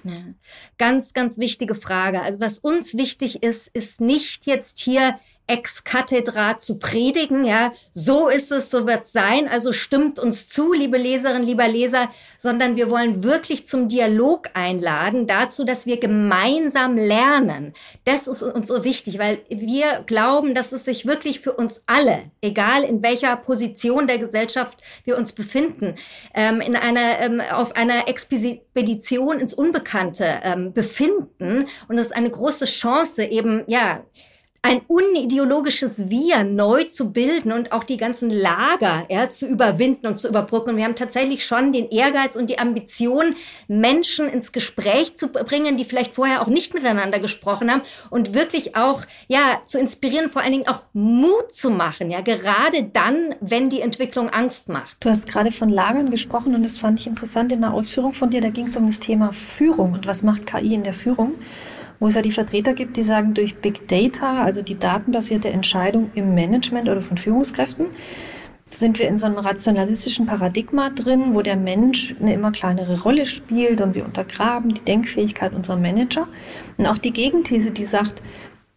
Ja. 0.04 0.14
Ganz, 0.78 1.12
ganz 1.12 1.38
wichtige 1.38 1.74
Frage. 1.74 2.22
Also 2.22 2.40
was 2.40 2.58
uns 2.58 2.96
wichtig 2.96 3.42
ist, 3.42 3.68
ist 3.68 4.00
nicht 4.00 4.46
jetzt 4.46 4.78
hier 4.78 5.18
ex 5.50 5.82
cathedra 5.82 6.58
zu 6.58 6.78
predigen, 6.78 7.44
ja, 7.44 7.72
so 7.92 8.28
ist 8.28 8.52
es, 8.52 8.70
so 8.70 8.86
wird 8.86 9.02
es 9.02 9.12
sein, 9.12 9.48
also 9.48 9.72
stimmt 9.72 10.20
uns 10.20 10.48
zu, 10.48 10.72
liebe 10.72 10.96
Leserinnen, 10.96 11.44
lieber 11.44 11.66
Leser, 11.66 12.08
sondern 12.38 12.76
wir 12.76 12.88
wollen 12.88 13.24
wirklich 13.24 13.66
zum 13.66 13.88
Dialog 13.88 14.48
einladen, 14.54 15.26
dazu, 15.26 15.64
dass 15.64 15.86
wir 15.86 15.98
gemeinsam 15.98 16.96
lernen. 16.96 17.72
Das 18.04 18.28
ist 18.28 18.44
uns 18.44 18.68
so 18.68 18.84
wichtig, 18.84 19.18
weil 19.18 19.40
wir 19.48 20.04
glauben, 20.06 20.54
dass 20.54 20.70
es 20.70 20.84
sich 20.84 21.04
wirklich 21.04 21.40
für 21.40 21.52
uns 21.52 21.82
alle, 21.86 22.30
egal 22.40 22.84
in 22.84 23.02
welcher 23.02 23.34
Position 23.36 24.06
der 24.06 24.18
Gesellschaft 24.18 24.78
wir 25.04 25.18
uns 25.18 25.32
befinden, 25.32 25.96
ähm, 26.32 26.60
in 26.60 26.76
einer, 26.76 27.18
ähm, 27.20 27.42
auf 27.52 27.74
einer 27.74 28.08
Expedition 28.08 29.40
ins 29.40 29.54
Unbekannte 29.54 30.40
ähm, 30.44 30.72
befinden. 30.72 31.66
Und 31.88 31.98
es 31.98 32.06
ist 32.06 32.16
eine 32.16 32.30
große 32.30 32.66
Chance 32.66 33.24
eben, 33.24 33.64
ja, 33.66 34.04
ein 34.62 34.82
unideologisches 34.88 36.10
Wir 36.10 36.44
neu 36.44 36.84
zu 36.84 37.12
bilden 37.12 37.50
und 37.50 37.72
auch 37.72 37.82
die 37.82 37.96
ganzen 37.96 38.28
Lager 38.28 39.06
ja, 39.08 39.30
zu 39.30 39.46
überwinden 39.46 40.06
und 40.06 40.18
zu 40.18 40.28
überbrücken. 40.28 40.70
Und 40.70 40.76
wir 40.76 40.84
haben 40.84 40.96
tatsächlich 40.96 41.46
schon 41.46 41.72
den 41.72 41.88
Ehrgeiz 41.88 42.36
und 42.36 42.50
die 42.50 42.58
Ambition, 42.58 43.36
Menschen 43.68 44.28
ins 44.28 44.52
Gespräch 44.52 45.16
zu 45.16 45.28
bringen, 45.28 45.78
die 45.78 45.84
vielleicht 45.84 46.12
vorher 46.12 46.42
auch 46.42 46.48
nicht 46.48 46.74
miteinander 46.74 47.20
gesprochen 47.20 47.70
haben 47.70 47.82
und 48.10 48.34
wirklich 48.34 48.76
auch 48.76 49.04
ja 49.28 49.62
zu 49.64 49.78
inspirieren, 49.78 50.28
vor 50.28 50.42
allen 50.42 50.52
Dingen 50.52 50.68
auch 50.68 50.82
Mut 50.92 51.52
zu 51.52 51.70
machen, 51.70 52.10
ja 52.10 52.20
gerade 52.20 52.84
dann, 52.84 53.34
wenn 53.40 53.70
die 53.70 53.80
Entwicklung 53.80 54.28
Angst 54.28 54.68
macht. 54.68 54.96
Du 55.00 55.08
hast 55.08 55.26
gerade 55.26 55.52
von 55.52 55.70
Lagern 55.70 56.10
gesprochen 56.10 56.54
und 56.54 56.62
das 56.62 56.78
fand 56.78 57.00
ich 57.00 57.06
interessant 57.06 57.50
in 57.52 57.62
der 57.62 57.72
Ausführung 57.72 58.12
von 58.12 58.28
dir. 58.28 58.42
Da 58.42 58.50
ging 58.50 58.66
es 58.66 58.76
um 58.76 58.86
das 58.86 59.00
Thema 59.00 59.32
Führung 59.32 59.94
und 59.94 60.06
was 60.06 60.22
macht 60.22 60.46
KI 60.46 60.74
in 60.74 60.82
der 60.82 60.94
Führung 60.94 61.34
wo 62.00 62.08
es 62.08 62.14
ja 62.14 62.22
die 62.22 62.32
Vertreter 62.32 62.72
gibt, 62.72 62.96
die 62.96 63.02
sagen, 63.02 63.34
durch 63.34 63.56
Big 63.56 63.86
Data, 63.86 64.42
also 64.42 64.62
die 64.62 64.78
datenbasierte 64.78 65.50
Entscheidung 65.50 66.10
im 66.14 66.34
Management 66.34 66.88
oder 66.88 67.02
von 67.02 67.18
Führungskräften, 67.18 67.86
sind 68.68 68.98
wir 68.98 69.08
in 69.08 69.18
so 69.18 69.26
einem 69.26 69.38
rationalistischen 69.38 70.26
Paradigma 70.26 70.90
drin, 70.90 71.34
wo 71.34 71.42
der 71.42 71.56
Mensch 71.56 72.14
eine 72.20 72.34
immer 72.34 72.52
kleinere 72.52 73.02
Rolle 73.02 73.26
spielt 73.26 73.80
und 73.80 73.94
wir 73.94 74.04
untergraben 74.04 74.74
die 74.74 74.80
Denkfähigkeit 74.80 75.52
unserer 75.52 75.76
Manager. 75.76 76.28
Und 76.76 76.86
auch 76.86 76.98
die 76.98 77.12
Gegenthese, 77.12 77.72
die 77.72 77.84
sagt, 77.84 78.22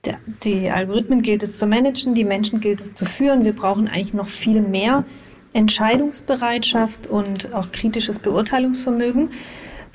der, 0.05 0.17
die 0.43 0.69
Algorithmen 0.69 1.21
gilt 1.21 1.43
es 1.43 1.57
zu 1.57 1.65
managen, 1.65 2.15
die 2.15 2.25
Menschen 2.25 2.59
gilt 2.59 2.81
es 2.81 2.93
zu 2.93 3.05
führen. 3.05 3.45
Wir 3.45 3.53
brauchen 3.53 3.87
eigentlich 3.87 4.13
noch 4.13 4.27
viel 4.27 4.61
mehr 4.61 5.05
Entscheidungsbereitschaft 5.53 7.07
und 7.07 7.53
auch 7.53 7.71
kritisches 7.71 8.19
Beurteilungsvermögen. 8.19 9.29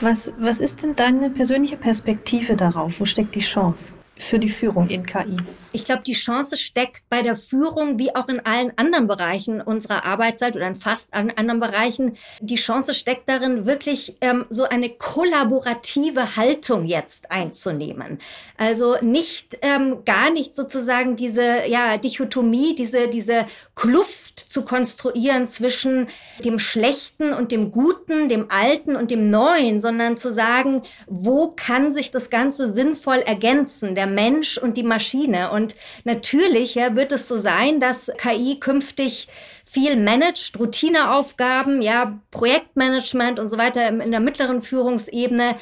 Was, 0.01 0.33
was 0.39 0.61
ist 0.61 0.83
denn 0.83 0.95
deine 0.95 1.29
persönliche 1.29 1.77
Perspektive 1.77 2.55
darauf? 2.55 3.01
Wo 3.01 3.05
steckt 3.05 3.35
die 3.35 3.41
Chance? 3.41 3.95
für 4.19 4.39
die 4.39 4.49
Führung 4.49 4.89
in 4.89 5.05
KI? 5.05 5.37
Ich 5.79 5.85
glaube, 5.85 6.03
die 6.03 6.13
Chance 6.13 6.57
steckt 6.57 7.09
bei 7.09 7.23
der 7.23 7.37
Führung 7.37 8.01
wie 8.01 8.13
auch 8.13 8.27
in 8.27 8.45
allen 8.45 8.73
anderen 8.75 9.07
Bereichen 9.07 9.61
unserer 9.61 10.05
Arbeitszeit 10.05 10.57
oder 10.57 10.67
in 10.67 10.75
fast 10.75 11.15
allen 11.15 11.31
anderen 11.39 11.61
Bereichen. 11.61 12.17
Die 12.41 12.57
Chance 12.57 12.95
steckt 12.95 13.29
darin, 13.29 13.65
wirklich 13.65 14.17
ähm, 14.21 14.45
so 14.51 14.65
eine 14.65 14.89
kollaborative 14.89 16.35
Haltung 16.35 16.85
jetzt 16.85 17.31
einzunehmen. 17.31 18.19
Also 18.57 18.97
nicht 19.03 19.57
ähm, 19.63 20.05
gar 20.05 20.33
nicht 20.33 20.57
sozusagen 20.57 21.15
diese 21.15 21.69
ja, 21.69 21.97
Dichotomie, 21.97 22.75
diese, 22.75 23.07
diese 23.07 23.47
Kluft 23.77 24.41
zu 24.41 24.65
konstruieren 24.65 25.47
zwischen 25.47 26.09
dem 26.45 26.59
Schlechten 26.59 27.33
und 27.33 27.53
dem 27.53 27.71
Guten, 27.71 28.29
dem 28.29 28.51
Alten 28.51 28.97
und 28.97 29.13
dem 29.13 29.31
Neuen, 29.31 29.79
sondern 29.79 30.17
zu 30.17 30.35
sagen, 30.35 30.83
wo 31.07 31.53
kann 31.55 31.93
sich 31.93 32.11
das 32.11 32.31
Ganze 32.31 32.73
sinnvoll 32.73 33.19
ergänzen? 33.19 33.95
Der 33.95 34.09
Mensch 34.09 34.59
und 34.59 34.77
die 34.77 34.83
Maschine. 34.83 35.53
Und 35.53 35.68
natürlich 36.05 36.75
ja, 36.75 36.97
wird 36.97 37.13
es 37.13 37.29
so 37.29 37.41
sein, 37.41 37.81
dass 37.81 38.11
KI 38.17 38.59
künftig 38.61 39.29
viel 39.65 39.97
managt, 39.97 40.59
Routineaufgaben, 40.59 41.83
ja, 41.83 42.19
Projektmanagement 42.31 43.39
und 43.39 43.47
so 43.47 43.59
weiter 43.59 43.89
in 43.89 44.11
der 44.11 44.21
mittleren 44.21 44.63
Führungsebene 44.63 45.57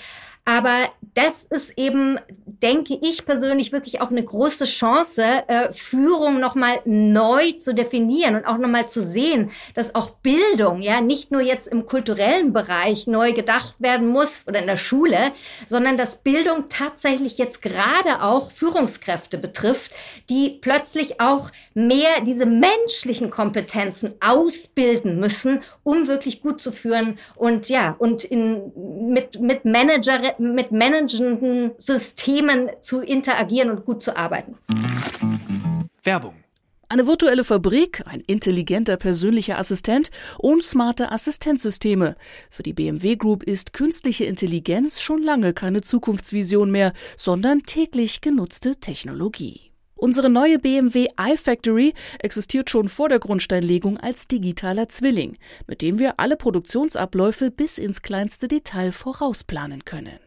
aber 0.47 0.77
das 1.15 1.45
ist 1.45 1.73
eben, 1.77 2.21
denke 2.45 2.99
ich 3.03 3.25
persönlich, 3.25 3.73
wirklich 3.73 4.01
auch 4.03 4.11
eine 4.11 4.23
große 4.23 4.65
Chance, 4.65 5.23
äh, 5.49 5.73
Führung 5.73 6.41
nochmal 6.41 6.79
neu 6.85 7.53
zu 7.53 7.75
definieren 7.75 8.37
und 8.37 8.47
auch 8.47 8.59
nochmal 8.59 8.87
zu 8.87 9.05
sehen, 9.05 9.51
dass 9.75 9.95
auch 9.95 10.11
Bildung 10.11 10.83
ja 10.83 11.01
nicht 11.01 11.33
nur 11.33 11.41
jetzt 11.41 11.67
im 11.67 11.87
kulturellen 11.87 12.53
Bereich 12.53 13.07
neu 13.07 13.33
gedacht 13.33 13.77
werden 13.81 14.09
muss 14.09 14.45
oder 14.47 14.61
in 14.61 14.67
der 14.67 14.77
Schule, 14.77 15.19
sondern 15.67 15.97
dass 15.97 16.23
Bildung 16.23 16.69
tatsächlich 16.69 17.39
jetzt 17.39 17.63
gerade 17.63 18.23
auch 18.23 18.53
Führungskräfte 18.53 19.39
betrifft, 19.39 19.93
die 20.29 20.59
plötzlich 20.61 21.19
auch 21.19 21.51
mehr 21.75 22.21
diese 22.27 22.47
menschlichen 22.47 23.31
Kompetenzen 23.31 24.15
ausbilden 24.21 25.19
müssen, 25.19 25.63
um 25.83 26.07
wirklich 26.09 26.43
gut 26.43 26.61
zu 26.61 26.73
führen 26.73 27.19
und 27.35 27.69
ja, 27.69 27.97
und 27.99 28.25
in, 28.25 28.73
mit, 29.11 29.41
mit 29.41 29.65
Manager, 29.65 30.36
mit 30.39 30.73
managenden 30.73 31.73
Systemen 31.79 32.71
zu 32.79 33.01
interagieren 33.01 33.71
und 33.71 33.85
gut 33.85 34.03
zu 34.03 34.17
arbeiten. 34.17 34.57
Werbung. 36.03 36.35
Eine 36.89 37.09
virtuelle 37.09 37.43
Fabrik, 37.43 38.05
ein 38.07 38.21
intelligenter 38.21 38.97
persönlicher 38.97 39.59
Assistent 39.59 40.11
und 40.39 40.63
smarte 40.63 41.11
Assistenzsysteme. 41.11 42.15
Für 42.49 42.63
die 42.63 42.75
BMW 42.75 43.17
Group 43.17 43.43
ist 43.43 43.73
künstliche 43.73 44.25
Intelligenz 44.25 45.01
schon 45.01 45.21
lange 45.21 45.53
keine 45.53 45.81
Zukunftsvision 45.81 46.71
mehr, 46.71 46.93
sondern 47.17 47.65
täglich 47.65 48.21
genutzte 48.21 48.77
Technologie. 48.77 49.73
Unsere 49.97 50.31
neue 50.31 50.61
BMW 50.61 51.09
iFactory 51.19 51.95
existiert 52.21 52.71
schon 52.71 52.89
vor 52.89 53.09
der 53.09 53.19
Grundsteinlegung 53.19 53.99
als 53.99 54.29
digitaler 54.29 54.89
Zwilling, 54.89 55.39
mit 55.67 55.83
dem 55.83 55.99
wir 55.99 56.21
alle 56.21 56.37
Produktionsabläufe 56.37 57.51
bis 57.51 57.79
ins 57.79 58.03
kleinste 58.03 58.47
Detail 58.47 58.93
vorausplanen 58.93 59.85
können. 59.85 60.21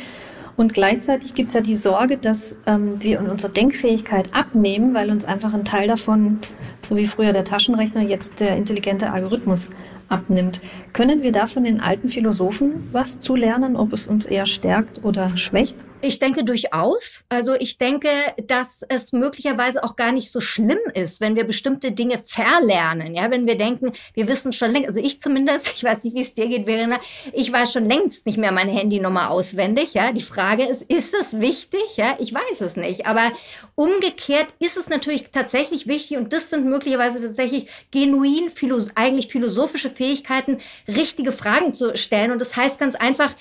Und 0.56 0.74
gleichzeitig 0.74 1.34
gibt 1.34 1.50
es 1.50 1.56
ja 1.56 1.62
die 1.62 1.76
Sorge, 1.76 2.18
dass 2.18 2.56
ähm, 2.68 2.98
wir 3.00 3.20
in 3.20 3.28
unserer 3.28 3.52
Denkfähigkeit 3.52 4.34
abnehmen, 4.34 4.94
weil 4.94 5.10
uns 5.10 5.26
einfach 5.26 5.54
ein 5.54 5.66
Teil 5.66 5.88
davon, 5.88 6.40
so 6.82 6.96
wie 6.96 7.08
früher 7.08 7.34
der 7.34 7.44
Taschenrechner, 7.44 8.02
jetzt 8.02 8.40
der 8.40 8.56
intelligente 8.56 9.12
Algorithmus 9.12 9.72
abnimmt. 10.10 10.62
Können 10.94 11.24
wir 11.24 11.32
da 11.32 11.48
von 11.48 11.64
den 11.64 11.82
alten 11.82 12.08
Philosophen 12.08 12.90
was 12.92 13.20
zu 13.20 13.36
lernen, 13.36 13.76
ob 13.76 13.94
es 13.94 14.08
uns 14.08 14.26
eher 14.26 14.46
stärkt 14.46 15.04
oder 15.04 15.36
schwächt? 15.38 15.78
Ich 16.02 16.20
denke 16.20 16.44
durchaus. 16.44 17.24
Also 17.30 17.56
ich 17.56 17.78
denke, 17.78 18.10
dass 18.46 18.82
es 18.90 19.14
möglicherweise 19.14 19.84
auch 19.84 19.96
gar 19.96 20.12
nicht 20.12 20.30
so 20.30 20.42
schlimm 20.42 20.78
ist, 20.94 21.22
wenn 21.22 21.36
wir 21.36 21.46
bestimmte 21.46 21.94
Dinge 21.94 22.20
verlernen. 22.24 23.16
Ja, 23.16 23.32
wenn 23.32 23.48
wir 23.48 23.56
denken, 23.56 23.94
wir 24.14 24.28
wissen 24.28 24.52
schon 24.52 24.72
längst, 24.72 24.90
also 24.90 25.00
ich 25.00 25.22
zumindest, 25.22 25.74
ich 25.76 25.84
weiß 25.84 26.04
nicht, 26.04 26.16
wie 26.16 26.22
es 26.22 26.34
dir 26.34 26.48
geht, 26.48 26.66
Verena, 26.66 27.00
ich 27.32 27.52
weiß 27.52 27.72
schon 27.74 27.86
längst 27.86 28.26
nicht 28.26 28.38
mehr 28.38 28.52
meine 28.52 28.72
Handynummer 28.72 29.32
auswendig. 29.32 29.94
Ja, 29.94 30.12
die 30.12 30.22
Frage 30.22 30.43
ist, 30.52 30.84
ist 30.84 31.14
es 31.14 31.40
wichtig? 31.40 31.98
Ja, 31.98 32.16
ich 32.20 32.34
weiß 32.34 32.62
es 32.62 32.76
nicht. 32.76 33.06
Aber 33.06 33.32
umgekehrt 33.76 34.54
ist 34.60 34.78
es 34.78 34.90
natürlich 34.90 35.30
tatsächlich 35.32 35.88
wichtig 35.88 36.18
und 36.18 36.34
das 36.34 36.50
sind 36.50 36.66
möglicherweise 36.66 37.22
tatsächlich 37.22 37.68
genuin, 37.92 38.50
philosoph 38.50 38.94
eigentlich 38.96 39.28
philosophische 39.28 39.90
Fähigkeiten, 39.90 40.58
richtige 40.88 41.32
Fragen 41.32 41.74
zu 41.74 41.96
stellen. 41.98 42.32
Und 42.32 42.42
das 42.42 42.56
heißt 42.56 42.80
ganz 42.80 42.96
einfach, 42.96 43.34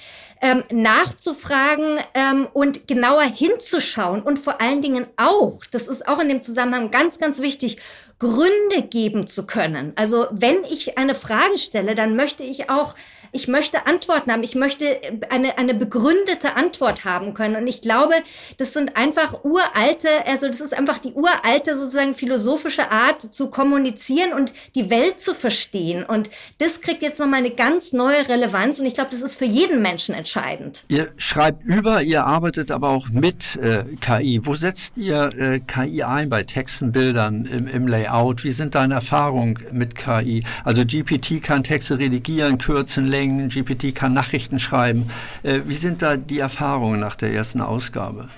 ähm, 0.42 0.64
nachzufragen 0.72 1.98
ähm, 2.14 2.48
und 2.52 2.88
genauer 2.88 3.22
hinzuschauen 3.22 4.22
und 4.22 4.40
vor 4.40 4.60
allen 4.60 4.82
Dingen 4.82 5.06
auch, 5.16 5.60
das 5.70 5.86
ist 5.86 6.08
auch 6.08 6.18
in 6.18 6.28
dem 6.28 6.42
Zusammenhang 6.42 6.90
ganz, 6.90 7.20
ganz 7.20 7.40
wichtig, 7.40 7.76
Gründe 8.18 8.82
geben 8.88 9.26
zu 9.28 9.46
können. 9.46 9.92
Also 9.94 10.26
wenn 10.30 10.64
ich 10.64 10.98
eine 10.98 11.14
Frage 11.14 11.58
stelle, 11.58 11.94
dann 11.94 12.16
möchte 12.16 12.42
ich 12.42 12.70
auch 12.70 12.96
ich 13.32 13.48
möchte 13.48 13.86
Antworten 13.86 14.30
haben, 14.30 14.42
ich 14.42 14.54
möchte 14.54 15.00
eine, 15.30 15.56
eine 15.56 15.74
begründete 15.74 16.54
Antwort 16.54 17.04
haben 17.06 17.32
können. 17.32 17.56
Und 17.56 17.66
ich 17.66 17.80
glaube, 17.80 18.14
das 18.58 18.74
sind 18.74 18.96
einfach 18.96 19.42
uralte, 19.42 20.08
also 20.26 20.46
das 20.46 20.60
ist 20.60 20.76
einfach 20.76 20.98
die 20.98 21.12
uralte 21.14 21.74
sozusagen 21.74 22.14
philosophische 22.14 22.90
Art 22.90 23.22
zu 23.22 23.48
kommunizieren 23.48 24.34
und 24.34 24.52
die 24.74 24.90
Welt 24.90 25.18
zu 25.18 25.34
verstehen. 25.34 26.04
Und 26.04 26.30
das 26.58 26.82
kriegt 26.82 27.02
jetzt 27.02 27.18
nochmal 27.18 27.38
eine 27.38 27.50
ganz 27.50 27.94
neue 27.94 28.28
Relevanz 28.28 28.78
und 28.80 28.86
ich 28.86 28.94
glaube, 28.94 29.10
das 29.10 29.22
ist 29.22 29.36
für 29.36 29.46
jeden 29.46 29.80
Menschen 29.80 30.14
entscheidend. 30.14 30.84
Ihr 30.88 31.12
schreibt 31.16 31.64
über, 31.64 32.02
ihr 32.02 32.26
arbeitet 32.26 32.70
aber 32.70 32.90
auch 32.90 33.08
mit 33.08 33.56
äh, 33.56 33.84
KI. 34.00 34.40
Wo 34.42 34.54
setzt 34.56 34.96
ihr 34.98 35.30
äh, 35.38 35.60
KI 35.60 36.02
ein 36.02 36.28
bei 36.28 36.42
Texten, 36.42 36.92
Bildern, 36.92 37.46
im, 37.46 37.66
im 37.66 37.86
Layout? 37.86 38.44
Wie 38.44 38.50
sind 38.50 38.74
deine 38.74 38.94
Erfahrungen 38.94 39.58
mit 39.72 39.94
KI? 39.94 40.44
Also 40.64 40.84
GPT 40.84 41.42
kann 41.42 41.62
Texte 41.62 41.98
redigieren, 41.98 42.58
kürzen, 42.58 43.06
Längen, 43.22 43.48
GPT 43.50 43.94
kann 43.94 44.12
Nachrichten 44.12 44.58
schreiben. 44.58 45.08
Äh, 45.44 45.60
wie 45.66 45.74
sind 45.74 46.02
da 46.02 46.16
die 46.16 46.40
Erfahrungen 46.40 46.98
nach 46.98 47.14
der 47.14 47.32
ersten 47.32 47.60
Ausgabe? 47.60 48.28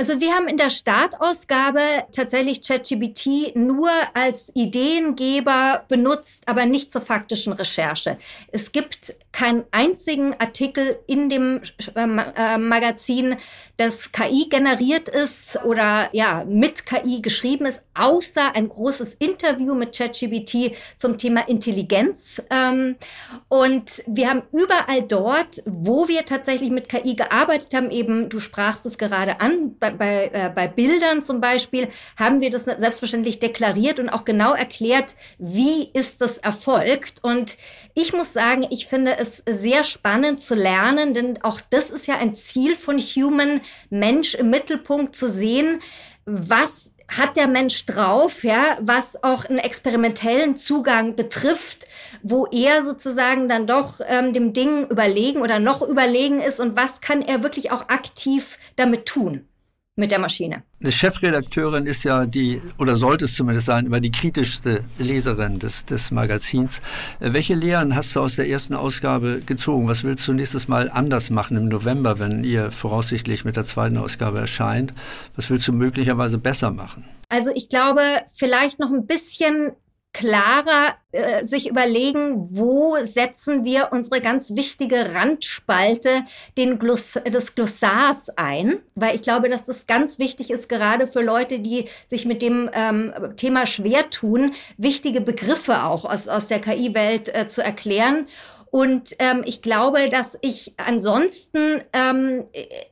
Also 0.00 0.18
wir 0.18 0.32
haben 0.32 0.48
in 0.48 0.56
der 0.56 0.70
Startausgabe 0.70 1.82
tatsächlich 2.10 2.62
ChatGPT 2.66 3.54
nur 3.54 3.90
als 4.14 4.50
Ideengeber 4.54 5.84
benutzt, 5.88 6.42
aber 6.46 6.64
nicht 6.64 6.90
zur 6.90 7.02
faktischen 7.02 7.52
Recherche. 7.52 8.16
Es 8.50 8.72
gibt 8.72 9.14
keinen 9.32 9.64
einzigen 9.72 10.34
Artikel 10.40 10.98
in 11.06 11.28
dem 11.28 11.60
äh, 11.94 12.56
Magazin, 12.56 13.36
das 13.76 14.10
KI 14.10 14.48
generiert 14.48 15.08
ist 15.08 15.62
oder 15.64 16.08
ja 16.12 16.44
mit 16.48 16.86
KI 16.86 17.20
geschrieben 17.22 17.66
ist, 17.66 17.82
außer 17.94 18.54
ein 18.54 18.68
großes 18.68 19.14
Interview 19.18 19.74
mit 19.74 19.96
ChatGPT 19.96 20.74
zum 20.96 21.18
Thema 21.18 21.46
Intelligenz. 21.46 22.42
Ähm, 22.50 22.96
und 23.48 24.02
wir 24.06 24.30
haben 24.30 24.42
überall 24.52 25.02
dort, 25.02 25.62
wo 25.66 26.08
wir 26.08 26.24
tatsächlich 26.24 26.70
mit 26.70 26.88
KI 26.88 27.14
gearbeitet 27.14 27.74
haben, 27.74 27.90
eben 27.90 28.30
du 28.30 28.40
sprachst 28.40 28.84
es 28.86 28.98
gerade 28.98 29.40
an, 29.40 29.76
bei, 29.96 30.30
äh, 30.32 30.50
bei 30.54 30.68
Bildern 30.68 31.22
zum 31.22 31.40
Beispiel, 31.40 31.88
haben 32.16 32.40
wir 32.40 32.50
das 32.50 32.64
selbstverständlich 32.64 33.38
deklariert 33.38 33.98
und 33.98 34.08
auch 34.08 34.24
genau 34.24 34.52
erklärt, 34.54 35.16
wie 35.38 35.90
ist 35.92 36.20
das 36.20 36.38
erfolgt. 36.38 37.22
Und 37.22 37.56
ich 37.94 38.12
muss 38.12 38.32
sagen, 38.32 38.66
ich 38.70 38.86
finde 38.86 39.18
es 39.18 39.42
sehr 39.48 39.82
spannend 39.82 40.40
zu 40.40 40.54
lernen, 40.54 41.14
denn 41.14 41.42
auch 41.42 41.60
das 41.70 41.90
ist 41.90 42.06
ja 42.06 42.16
ein 42.16 42.34
Ziel 42.34 42.76
von 42.76 42.98
Human, 42.98 43.60
Mensch 43.90 44.34
im 44.34 44.50
Mittelpunkt 44.50 45.14
zu 45.14 45.30
sehen, 45.30 45.80
was 46.24 46.92
hat 47.10 47.36
der 47.36 47.48
Mensch 47.48 47.86
drauf, 47.86 48.44
ja, 48.44 48.78
was 48.80 49.22
auch 49.22 49.44
einen 49.44 49.58
experimentellen 49.58 50.56
Zugang 50.56 51.16
betrifft, 51.16 51.86
wo 52.22 52.46
er 52.46 52.82
sozusagen 52.82 53.48
dann 53.48 53.66
doch 53.66 54.00
ähm, 54.06 54.32
dem 54.32 54.52
Ding 54.52 54.86
überlegen 54.86 55.40
oder 55.42 55.58
noch 55.58 55.82
überlegen 55.82 56.40
ist 56.40 56.60
und 56.60 56.76
was 56.76 57.00
kann 57.00 57.22
er 57.22 57.42
wirklich 57.42 57.72
auch 57.72 57.88
aktiv 57.88 58.58
damit 58.76 59.06
tun 59.06 59.49
mit 60.00 60.10
der 60.10 60.18
Maschine. 60.18 60.64
Eine 60.80 60.90
Chefredakteurin 60.90 61.86
ist 61.86 62.02
ja 62.02 62.26
die, 62.26 62.60
oder 62.78 62.96
sollte 62.96 63.26
es 63.26 63.34
zumindest 63.34 63.66
sein, 63.66 63.86
immer 63.86 64.00
die 64.00 64.10
kritischste 64.10 64.82
Leserin 64.98 65.60
des, 65.60 65.84
des 65.84 66.10
Magazins. 66.10 66.78
Äh, 67.20 67.32
welche 67.32 67.54
Lehren 67.54 67.94
hast 67.94 68.16
du 68.16 68.20
aus 68.20 68.36
der 68.36 68.48
ersten 68.48 68.74
Ausgabe 68.74 69.40
gezogen? 69.46 69.86
Was 69.86 70.02
willst 70.02 70.26
du 70.26 70.32
nächstes 70.32 70.66
Mal 70.66 70.90
anders 70.90 71.30
machen 71.30 71.56
im 71.56 71.68
November, 71.68 72.18
wenn 72.18 72.42
ihr 72.42 72.72
voraussichtlich 72.72 73.44
mit 73.44 73.56
der 73.56 73.66
zweiten 73.66 73.98
Ausgabe 73.98 74.40
erscheint? 74.40 74.92
Was 75.36 75.50
willst 75.50 75.68
du 75.68 75.72
möglicherweise 75.72 76.38
besser 76.38 76.70
machen? 76.72 77.04
Also 77.28 77.50
ich 77.54 77.68
glaube, 77.68 78.00
vielleicht 78.34 78.80
noch 78.80 78.90
ein 78.90 79.06
bisschen 79.06 79.72
klarer 80.12 80.96
äh, 81.12 81.44
sich 81.44 81.68
überlegen, 81.68 82.48
wo 82.50 82.96
setzen 83.02 83.64
wir 83.64 83.90
unsere 83.92 84.20
ganz 84.20 84.54
wichtige 84.54 85.14
Randspalte 85.14 86.24
den 86.58 86.78
Gloss 86.78 87.12
des 87.26 87.54
Glossars 87.54 88.30
ein, 88.36 88.80
weil 88.96 89.14
ich 89.14 89.22
glaube, 89.22 89.48
dass 89.48 89.66
das 89.66 89.86
ganz 89.86 90.18
wichtig 90.18 90.50
ist, 90.50 90.68
gerade 90.68 91.06
für 91.06 91.22
Leute, 91.22 91.60
die 91.60 91.84
sich 92.06 92.26
mit 92.26 92.42
dem 92.42 92.68
ähm, 92.72 93.12
Thema 93.36 93.66
schwer 93.66 94.10
tun, 94.10 94.52
wichtige 94.76 95.20
Begriffe 95.20 95.84
auch 95.84 96.04
aus, 96.04 96.26
aus 96.26 96.48
der 96.48 96.60
KI-Welt 96.60 97.32
äh, 97.34 97.46
zu 97.46 97.62
erklären. 97.62 98.26
Und 98.70 99.16
ähm, 99.18 99.42
ich 99.44 99.62
glaube, 99.62 100.08
dass 100.08 100.38
ich 100.42 100.74
ansonsten 100.76 101.82
ähm, 101.92 102.44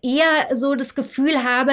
eher 0.03 0.55
so 0.55 0.75
das 0.75 0.97
Gefühl 0.97 1.45
habe, 1.45 1.73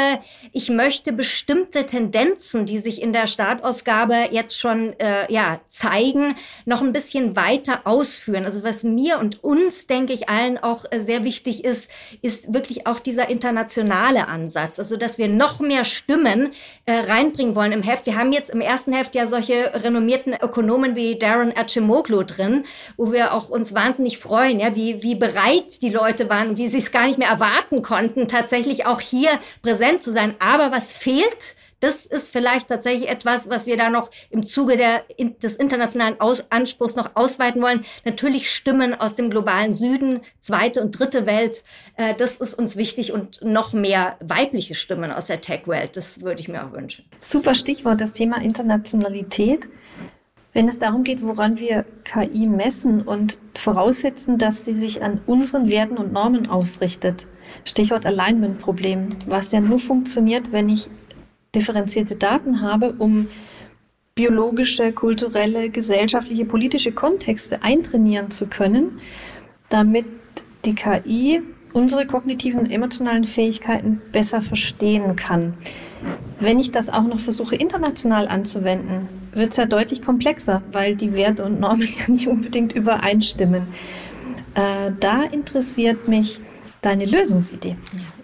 ich 0.51 0.69
möchte 0.69 1.12
bestimmte 1.12 1.88
Tendenzen, 1.88 2.65
die 2.65 2.79
sich 2.79 3.01
in 3.01 3.13
der 3.13 3.25
Startausgabe 3.25 4.27
jetzt 4.29 4.59
schon 4.59 4.93
äh, 5.00 5.31
ja, 5.33 5.59
zeigen, 5.67 6.35
noch 6.65 6.83
ein 6.83 6.93
bisschen 6.93 7.35
weiter 7.35 7.81
ausführen. 7.85 8.45
Also 8.45 8.63
was 8.63 8.83
mir 8.83 9.17
und 9.19 9.43
uns, 9.43 9.88
denke 9.88 10.13
ich, 10.13 10.29
allen 10.29 10.59
auch 10.59 10.85
äh, 10.91 11.00
sehr 11.00 11.24
wichtig 11.24 11.63
ist, 11.63 11.89
ist 12.22 12.53
wirklich 12.53 12.85
auch 12.85 13.00
dieser 13.00 13.29
internationale 13.29 14.27
Ansatz. 14.27 14.77
Also 14.77 14.98
dass 14.98 15.18
wir 15.18 15.29
noch 15.29 15.59
mehr 15.59 15.83
Stimmen 15.83 16.51
äh, 16.85 16.94
reinbringen 16.94 17.55
wollen 17.55 17.72
im 17.72 17.81
Heft. 17.81 18.05
Wir 18.05 18.18
haben 18.18 18.31
jetzt 18.31 18.51
im 18.51 18.61
ersten 18.61 18.94
Heft 18.94 19.15
ja 19.15 19.25
solche 19.25 19.72
renommierten 19.74 20.35
Ökonomen 20.39 20.96
wie 20.96 21.18
Darren 21.18 21.53
Acemoglu 21.57 22.22
drin, 22.22 22.65
wo 22.98 23.11
wir 23.11 23.33
auch 23.33 23.50
uns 23.50 23.74
wahnsinnig 23.74 23.95
wahnsinnig 23.96 24.18
freuen, 24.18 24.60
ja, 24.60 24.75
wie, 24.75 25.01
wie 25.03 25.16
bereit 25.16 25.81
die 25.81 25.90
Leute 25.90 26.29
waren, 26.29 26.58
wie 26.58 26.68
sie 26.68 26.79
es 26.79 26.92
gar 26.92 27.05
nicht 27.05 27.18
mehr 27.18 27.29
erwarten 27.29 27.81
konnten, 27.81 28.27
tatsächlich 28.27 28.86
auch 28.86 29.00
hier 29.00 29.29
präsent 29.62 30.03
zu 30.03 30.12
sein. 30.14 30.36
Aber 30.40 30.72
was 30.72 30.92
fehlt? 30.92 31.55
Das 31.79 32.05
ist 32.05 32.31
vielleicht 32.31 32.68
tatsächlich 32.70 33.10
etwas, 33.10 33.50
was 33.50 33.68
wir 33.68 33.77
da 33.77 33.90
noch 33.90 34.10
im 34.29 34.46
Zuge 34.46 34.75
der, 34.75 35.03
des 35.18 35.55
internationalen 35.55 36.20
aus 36.20 36.46
Anspruchs 36.50 36.96
noch 36.96 37.12
ausweiten 37.16 37.62
wollen. 37.62 37.86
Natürlich 38.03 38.51
Stimmen 38.51 38.96
aus 38.96 39.16
dem 39.16 39.29
globalen 39.29 39.74
Süden, 39.74 40.20
zweite 40.40 40.81
und 40.81 40.98
dritte 40.98 41.25
Welt. 41.25 41.64
Äh, 41.96 42.16
das 42.16 42.38
ist 42.38 42.58
uns 42.58 42.75
wichtig 42.75 43.14
und 43.14 43.40
noch 43.44 43.72
mehr 43.72 44.18
weibliche 44.22 44.74
Stimmen 44.74 45.12
aus 45.12 45.27
der 45.27 45.42
Tech-Welt. 45.42 45.96
Das 45.96 46.22
würde 46.22 46.42
ich 46.42 46.48
mir 46.48 46.66
auch 46.66 46.74
wünschen. 46.74 47.05
Super 47.20 47.55
Stichwort, 47.55 48.01
das 48.01 48.14
Thema 48.14 48.42
Internationalität. 48.42 49.70
Wenn 50.55 50.70
es 50.70 50.79
darum 50.79 51.03
geht, 51.03 51.22
woran 51.22 51.59
wir 51.59 51.83
KI 52.05 52.48
messen 52.48 53.01
und 53.01 53.37
voraussetzen, 53.55 54.37
dass 54.37 54.63
sie 54.63 54.74
sich 54.74 55.03
an 55.03 55.20
unseren 55.25 55.68
Werten 55.68 55.98
und 55.98 56.13
Normen 56.13 56.48
ausrichtet, 56.48 57.27
Stichwort 57.65 58.05
Alignment-Problem, 58.05 59.09
was 59.27 59.51
ja 59.51 59.59
nur 59.59 59.79
funktioniert, 59.79 60.53
wenn 60.53 60.70
ich 60.70 60.89
differenzierte 61.53 62.15
Daten 62.15 62.61
habe, 62.61 62.96
um 62.98 63.27
biologische, 64.15 64.94
kulturelle, 64.94 65.70
gesellschaftliche, 65.70 66.46
politische 66.46 66.94
Kontexte 66.94 67.61
eintrainieren 67.61 68.31
zu 68.31 68.48
können, 68.48 69.01
damit 69.68 70.05
die 70.63 70.74
KI 70.74 71.41
unsere 71.74 72.07
kognitiven 72.07 72.61
und 72.61 72.72
emotionalen 72.72 73.25
Fähigkeiten 73.25 74.01
besser 74.13 74.41
verstehen 74.41 75.18
kann. 75.18 75.57
Wenn 76.39 76.59
ich 76.59 76.72
das 76.72 76.89
auch 76.89 77.03
noch 77.03 77.20
versuche 77.20 77.57
international 77.57 78.29
anzuwenden, 78.29 79.09
wird 79.35 79.51
es 79.51 79.57
ja 79.57 79.65
deutlich 79.65 80.01
komplexer, 80.01 80.61
weil 80.71 80.95
die 80.95 81.13
Werte 81.13 81.43
und 81.45 81.59
Normen 81.59 81.87
ja 82.00 82.07
nicht 82.07 82.27
unbedingt 82.27 82.74
übereinstimmen. 82.74 83.67
Äh, 84.55 84.91
da 85.00 85.24
interessiert 85.24 86.07
mich 86.07 86.39
deine 86.81 87.05
Lösungsidee. 87.05 87.77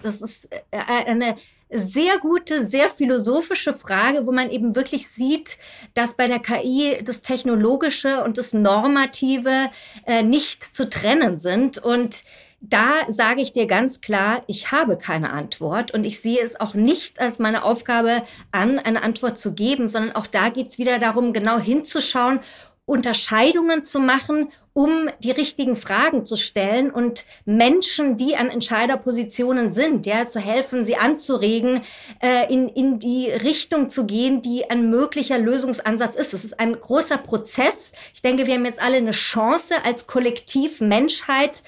Das 0.03 0.21
ist 0.21 0.49
äh, 0.51 0.77
eine 1.07 1.35
sehr 1.71 2.17
gute, 2.19 2.65
sehr 2.65 2.89
philosophische 2.89 3.73
Frage, 3.73 4.27
wo 4.27 4.31
man 4.31 4.49
eben 4.49 4.75
wirklich 4.75 5.07
sieht, 5.07 5.57
dass 5.93 6.15
bei 6.15 6.27
der 6.27 6.39
KI 6.39 6.99
das 7.03 7.21
Technologische 7.21 8.23
und 8.23 8.37
das 8.37 8.53
Normative 8.53 9.69
äh, 10.05 10.21
nicht 10.21 10.63
zu 10.63 10.89
trennen 10.89 11.37
sind 11.37 11.77
und 11.77 12.23
da 12.61 12.93
sage 13.09 13.41
ich 13.41 13.51
dir 13.51 13.65
ganz 13.65 14.01
klar, 14.01 14.43
ich 14.45 14.71
habe 14.71 14.95
keine 14.95 15.31
Antwort 15.31 15.93
und 15.93 16.05
ich 16.05 16.21
sehe 16.21 16.41
es 16.41 16.59
auch 16.59 16.75
nicht 16.75 17.19
als 17.19 17.39
meine 17.39 17.63
Aufgabe 17.63 18.21
an, 18.51 18.77
eine 18.77 19.01
Antwort 19.01 19.39
zu 19.39 19.53
geben, 19.53 19.89
sondern 19.89 20.15
auch 20.15 20.27
da 20.27 20.49
geht 20.49 20.67
es 20.67 20.77
wieder 20.77 20.99
darum, 20.99 21.33
genau 21.33 21.57
hinzuschauen, 21.57 22.39
Unterscheidungen 22.85 23.83
zu 23.83 23.99
machen, 23.99 24.51
um 24.73 25.09
die 25.23 25.31
richtigen 25.31 25.75
Fragen 25.75 26.23
zu 26.23 26.35
stellen 26.35 26.91
und 26.91 27.25
Menschen, 27.45 28.15
die 28.15 28.35
an 28.35 28.49
Entscheiderpositionen 28.49 29.71
sind, 29.71 30.05
ja, 30.05 30.27
zu 30.27 30.39
helfen, 30.39 30.85
sie 30.85 30.95
anzuregen, 30.95 31.81
äh, 32.21 32.51
in, 32.51 32.69
in 32.69 32.99
die 32.99 33.29
Richtung 33.29 33.89
zu 33.89 34.05
gehen, 34.05 34.41
die 34.41 34.69
ein 34.69 34.89
möglicher 34.89 35.37
Lösungsansatz 35.37 36.15
ist. 36.15 36.33
Es 36.33 36.45
ist 36.45 36.59
ein 36.59 36.79
großer 36.79 37.17
Prozess. 37.17 37.91
Ich 38.13 38.21
denke, 38.21 38.47
wir 38.47 38.53
haben 38.53 38.65
jetzt 38.65 38.81
alle 38.81 38.97
eine 38.97 39.11
Chance 39.11 39.75
als 39.83 40.07
Kollektiv 40.07 40.79
Menschheit, 40.79 41.63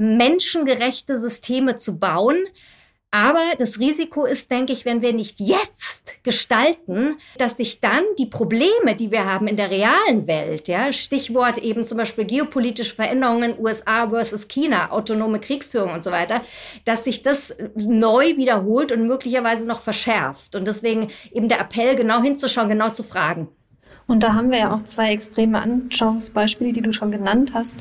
menschengerechte 0.00 1.18
Systeme 1.18 1.76
zu 1.76 1.98
bauen. 1.98 2.36
Aber 3.12 3.42
das 3.58 3.80
Risiko 3.80 4.24
ist, 4.24 4.52
denke 4.52 4.72
ich, 4.72 4.84
wenn 4.84 5.02
wir 5.02 5.12
nicht 5.12 5.40
jetzt 5.40 6.12
gestalten, 6.22 7.16
dass 7.38 7.56
sich 7.56 7.80
dann 7.80 8.04
die 8.20 8.26
Probleme, 8.26 8.94
die 8.94 9.10
wir 9.10 9.24
haben 9.24 9.48
in 9.48 9.56
der 9.56 9.68
realen 9.68 10.28
Welt, 10.28 10.68
ja, 10.68 10.92
Stichwort 10.92 11.58
eben 11.58 11.84
zum 11.84 11.98
Beispiel 11.98 12.24
geopolitische 12.24 12.94
Veränderungen 12.94 13.58
USA 13.58 14.08
versus 14.08 14.46
China, 14.46 14.92
autonome 14.92 15.40
Kriegsführung 15.40 15.92
und 15.92 16.04
so 16.04 16.12
weiter, 16.12 16.40
dass 16.84 17.02
sich 17.02 17.22
das 17.22 17.52
neu 17.74 18.36
wiederholt 18.36 18.92
und 18.92 19.08
möglicherweise 19.08 19.66
noch 19.66 19.80
verschärft. 19.80 20.54
Und 20.54 20.68
deswegen 20.68 21.08
eben 21.32 21.48
der 21.48 21.60
Appell, 21.60 21.96
genau 21.96 22.22
hinzuschauen, 22.22 22.68
genau 22.68 22.90
zu 22.90 23.02
fragen. 23.02 23.48
Und 24.06 24.22
da 24.22 24.34
haben 24.34 24.52
wir 24.52 24.58
ja 24.58 24.74
auch 24.74 24.82
zwei 24.82 25.12
extreme 25.12 25.60
Anschauungsbeispiele, 25.60 26.72
die 26.72 26.82
du 26.82 26.92
schon 26.92 27.10
genannt 27.10 27.52
hast 27.54 27.76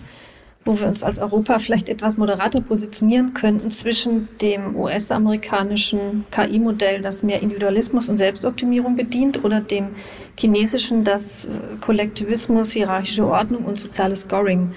wo 0.65 0.79
wir 0.79 0.87
uns 0.87 1.03
als 1.03 1.19
Europa 1.19 1.59
vielleicht 1.59 1.89
etwas 1.89 2.17
moderater 2.17 2.61
positionieren 2.61 3.33
könnten 3.33 3.71
zwischen 3.71 4.27
dem 4.41 4.75
US-amerikanischen 4.75 6.25
KI-Modell, 6.31 7.01
das 7.01 7.23
mehr 7.23 7.41
Individualismus 7.41 8.09
und 8.09 8.17
Selbstoptimierung 8.17 8.95
bedient, 8.95 9.43
oder 9.43 9.61
dem 9.61 9.95
chinesischen, 10.37 11.03
das 11.03 11.45
äh, 11.45 11.47
Kollektivismus, 11.81 12.71
hierarchische 12.71 13.25
Ordnung 13.25 13.65
und 13.65 13.79
soziales 13.79 14.21
Scoring 14.21 14.73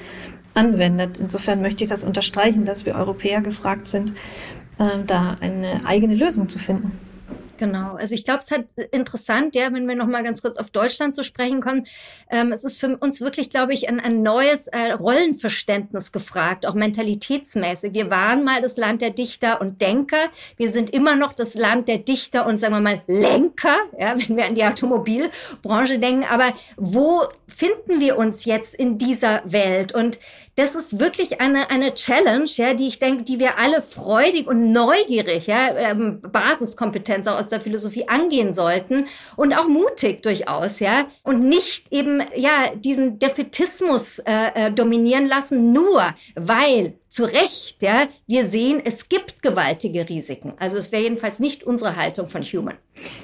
anwendet. 0.54 1.18
Insofern 1.18 1.60
möchte 1.62 1.84
ich 1.84 1.90
das 1.90 2.04
unterstreichen, 2.04 2.64
dass 2.64 2.86
wir 2.86 2.94
Europäer 2.94 3.40
gefragt 3.40 3.86
sind, 3.86 4.14
äh, 4.78 5.04
da 5.06 5.36
eine 5.40 5.84
eigene 5.84 6.14
Lösung 6.14 6.48
zu 6.48 6.58
finden. 6.58 6.92
Genau. 7.62 7.94
Also 7.94 8.16
ich 8.16 8.24
glaube, 8.24 8.40
es 8.40 8.50
hat 8.50 8.64
interessant, 8.90 9.54
ja, 9.54 9.72
wenn 9.72 9.86
wir 9.86 9.94
noch 9.94 10.08
mal 10.08 10.24
ganz 10.24 10.42
kurz 10.42 10.56
auf 10.56 10.70
Deutschland 10.70 11.14
zu 11.14 11.22
sprechen 11.22 11.60
kommen. 11.60 11.86
Ähm, 12.28 12.50
es 12.50 12.64
ist 12.64 12.80
für 12.80 12.96
uns 12.96 13.20
wirklich, 13.20 13.50
glaube 13.50 13.72
ich, 13.72 13.88
ein, 13.88 14.00
ein 14.00 14.20
neues 14.20 14.66
äh, 14.66 14.90
Rollenverständnis 14.90 16.10
gefragt, 16.10 16.66
auch 16.66 16.74
mentalitätsmäßig. 16.74 17.94
Wir 17.94 18.10
waren 18.10 18.42
mal 18.42 18.60
das 18.62 18.76
Land 18.78 19.00
der 19.00 19.10
Dichter 19.10 19.60
und 19.60 19.80
Denker. 19.80 20.24
Wir 20.56 20.70
sind 20.70 20.90
immer 20.90 21.14
noch 21.14 21.32
das 21.34 21.54
Land 21.54 21.86
der 21.86 21.98
Dichter 21.98 22.46
und 22.46 22.58
sagen 22.58 22.74
wir 22.74 22.80
mal 22.80 23.02
Lenker, 23.06 23.76
ja, 23.96 24.16
wenn 24.18 24.36
wir 24.36 24.46
an 24.46 24.56
die 24.56 24.64
Automobilbranche 24.64 26.00
denken. 26.00 26.26
Aber 26.28 26.52
wo 26.76 27.28
finden 27.46 28.00
wir 28.00 28.18
uns 28.18 28.44
jetzt 28.44 28.74
in 28.74 28.98
dieser 28.98 29.40
Welt? 29.44 29.94
Und 29.94 30.18
das 30.54 30.74
ist 30.74 31.00
wirklich 31.00 31.40
eine, 31.40 31.70
eine 31.70 31.94
Challenge, 31.94 32.44
ja, 32.56 32.74
die 32.74 32.88
ich 32.88 32.98
denke, 32.98 33.22
die 33.22 33.38
wir 33.38 33.58
alle 33.58 33.80
freudig 33.80 34.46
und 34.46 34.70
neugierig, 34.72 35.46
ja, 35.46 35.74
ähm, 35.76 36.20
Basiskompetenz 36.20 37.26
auch 37.26 37.38
aus 37.38 37.48
der 37.48 37.60
Philosophie 37.60 38.06
angehen 38.08 38.52
sollten 38.52 39.06
und 39.36 39.54
auch 39.56 39.66
mutig 39.66 40.22
durchaus, 40.22 40.80
ja, 40.80 41.06
und 41.22 41.42
nicht 41.48 41.90
eben, 41.90 42.22
ja, 42.36 42.74
diesen 42.74 43.18
Defetismus 43.18 44.18
äh, 44.20 44.66
äh, 44.66 44.70
dominieren 44.70 45.26
lassen, 45.26 45.72
nur 45.72 46.02
weil 46.34 46.94
zu 47.08 47.24
Recht, 47.24 47.82
ja, 47.82 48.08
wir 48.26 48.46
sehen, 48.46 48.80
es 48.84 49.08
gibt 49.08 49.42
gewaltige 49.42 50.08
Risiken. 50.08 50.54
Also 50.58 50.78
es 50.78 50.92
wäre 50.92 51.02
jedenfalls 51.02 51.40
nicht 51.40 51.64
unsere 51.64 51.96
Haltung 51.96 52.28
von 52.28 52.42
Human. 52.42 52.76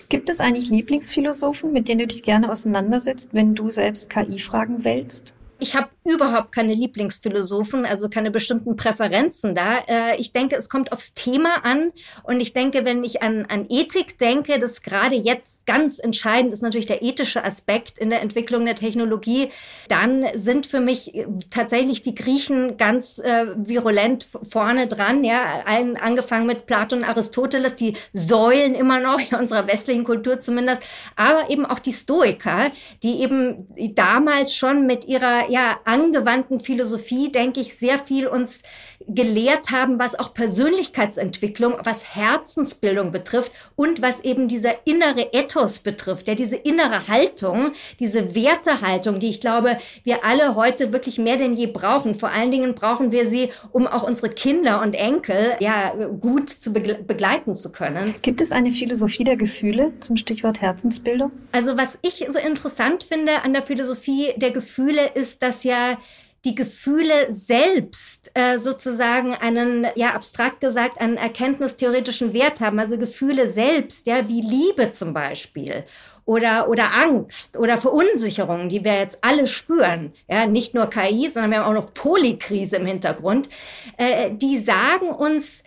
Gibt 0.08 0.28
es 0.28 0.40
eigentlich 0.40 0.70
Lieblingsphilosophen, 0.70 1.72
mit 1.72 1.88
denen 1.88 2.00
du 2.00 2.06
dich 2.06 2.22
gerne 2.22 2.50
auseinandersetzt, 2.50 3.30
wenn 3.32 3.54
du 3.54 3.70
selbst 3.70 4.10
KI-Fragen 4.10 4.84
wälzt? 4.84 5.34
Ich 5.60 5.74
habe 5.74 5.88
überhaupt 6.04 6.52
keine 6.52 6.72
Lieblingsphilosophen, 6.72 7.84
also 7.84 8.08
keine 8.08 8.30
bestimmten 8.30 8.76
Präferenzen 8.76 9.56
da. 9.56 9.78
Äh, 9.88 10.16
ich 10.18 10.32
denke, 10.32 10.54
es 10.54 10.68
kommt 10.68 10.92
aufs 10.92 11.14
Thema 11.14 11.64
an. 11.64 11.90
Und 12.22 12.40
ich 12.40 12.52
denke, 12.52 12.84
wenn 12.84 13.02
ich 13.02 13.22
an, 13.22 13.44
an 13.48 13.66
Ethik 13.68 14.18
denke, 14.18 14.60
das 14.60 14.82
gerade 14.82 15.16
jetzt 15.16 15.66
ganz 15.66 15.98
entscheidend 15.98 16.52
ist 16.52 16.62
natürlich 16.62 16.86
der 16.86 17.02
ethische 17.02 17.44
Aspekt 17.44 17.98
in 17.98 18.10
der 18.10 18.22
Entwicklung 18.22 18.64
der 18.66 18.76
Technologie, 18.76 19.50
dann 19.88 20.24
sind 20.34 20.66
für 20.66 20.78
mich 20.78 21.14
äh, 21.16 21.26
tatsächlich 21.50 22.02
die 22.02 22.14
Griechen 22.14 22.76
ganz 22.76 23.18
äh, 23.18 23.46
virulent 23.56 24.28
vorne 24.48 24.86
dran. 24.86 25.24
Ja, 25.24 25.42
allen 25.66 25.96
angefangen 25.96 26.46
mit 26.46 26.66
Platon 26.66 27.00
und 27.00 27.04
Aristoteles, 27.04 27.74
die 27.74 27.94
Säulen 28.12 28.76
immer 28.76 29.00
noch 29.00 29.18
in 29.18 29.36
unserer 29.36 29.66
westlichen 29.66 30.04
Kultur 30.04 30.38
zumindest, 30.38 30.82
aber 31.16 31.50
eben 31.50 31.66
auch 31.66 31.80
die 31.80 31.92
Stoiker, 31.92 32.70
die 33.02 33.22
eben 33.22 33.66
damals 33.94 34.54
schon 34.54 34.86
mit 34.86 35.04
ihrer 35.06 35.47
ja, 35.48 35.78
angewandten 35.84 36.60
Philosophie, 36.60 37.30
denke 37.30 37.60
ich, 37.60 37.76
sehr 37.76 37.98
viel 37.98 38.26
uns 38.26 38.62
gelehrt 39.06 39.70
haben, 39.70 39.98
was 39.98 40.18
auch 40.18 40.34
Persönlichkeitsentwicklung, 40.34 41.74
was 41.84 42.14
Herzensbildung 42.14 43.10
betrifft 43.10 43.52
und 43.76 44.02
was 44.02 44.20
eben 44.20 44.48
dieser 44.48 44.86
innere 44.86 45.32
Ethos 45.32 45.80
betrifft, 45.80 46.28
ja, 46.28 46.34
diese 46.34 46.56
innere 46.56 47.08
Haltung, 47.08 47.72
diese 48.00 48.34
Wertehaltung, 48.34 49.18
die 49.18 49.28
ich 49.28 49.40
glaube, 49.40 49.78
wir 50.04 50.24
alle 50.24 50.56
heute 50.56 50.92
wirklich 50.92 51.18
mehr 51.18 51.36
denn 51.36 51.54
je 51.54 51.66
brauchen. 51.66 52.14
Vor 52.14 52.30
allen 52.30 52.50
Dingen 52.50 52.74
brauchen 52.74 53.12
wir 53.12 53.26
sie, 53.26 53.50
um 53.72 53.86
auch 53.86 54.02
unsere 54.02 54.28
Kinder 54.28 54.82
und 54.82 54.94
Enkel 54.94 55.52
ja 55.60 55.92
gut 56.20 56.50
zu 56.50 56.72
begleiten 56.72 57.54
zu 57.54 57.70
können. 57.70 58.14
Gibt 58.22 58.40
es 58.40 58.52
eine 58.52 58.72
Philosophie 58.72 59.24
der 59.24 59.36
Gefühle 59.36 59.92
zum 60.00 60.16
Stichwort 60.16 60.60
Herzensbildung? 60.60 61.30
Also 61.52 61.76
was 61.76 61.98
ich 62.02 62.26
so 62.28 62.38
interessant 62.38 63.04
finde 63.04 63.42
an 63.44 63.52
der 63.52 63.62
Philosophie 63.62 64.34
der 64.36 64.50
Gefühle 64.50 65.02
ist, 65.14 65.37
dass 65.40 65.64
ja 65.64 65.96
die 66.44 66.54
Gefühle 66.54 67.32
selbst 67.32 68.30
äh, 68.34 68.58
sozusagen 68.58 69.34
einen, 69.34 69.86
ja, 69.96 70.14
abstrakt 70.14 70.60
gesagt, 70.60 71.00
einen 71.00 71.16
erkenntnistheoretischen 71.16 72.32
Wert 72.32 72.60
haben. 72.60 72.78
Also 72.78 72.96
Gefühle 72.96 73.50
selbst, 73.50 74.06
ja, 74.06 74.28
wie 74.28 74.40
Liebe 74.40 74.90
zum 74.90 75.12
Beispiel 75.12 75.84
oder, 76.24 76.68
oder 76.68 76.94
Angst 76.94 77.56
oder 77.56 77.78
Verunsicherung, 77.78 78.68
die 78.68 78.84
wir 78.84 78.98
jetzt 78.98 79.18
alle 79.22 79.46
spüren, 79.46 80.12
ja, 80.28 80.46
nicht 80.46 80.74
nur 80.74 80.90
KI, 80.90 81.28
sondern 81.28 81.50
wir 81.50 81.58
haben 81.58 81.70
auch 81.70 81.82
noch 81.82 81.94
Polykrise 81.94 82.76
im 82.76 82.86
Hintergrund, 82.86 83.48
äh, 83.96 84.30
die 84.30 84.58
sagen 84.58 85.08
uns, 85.08 85.62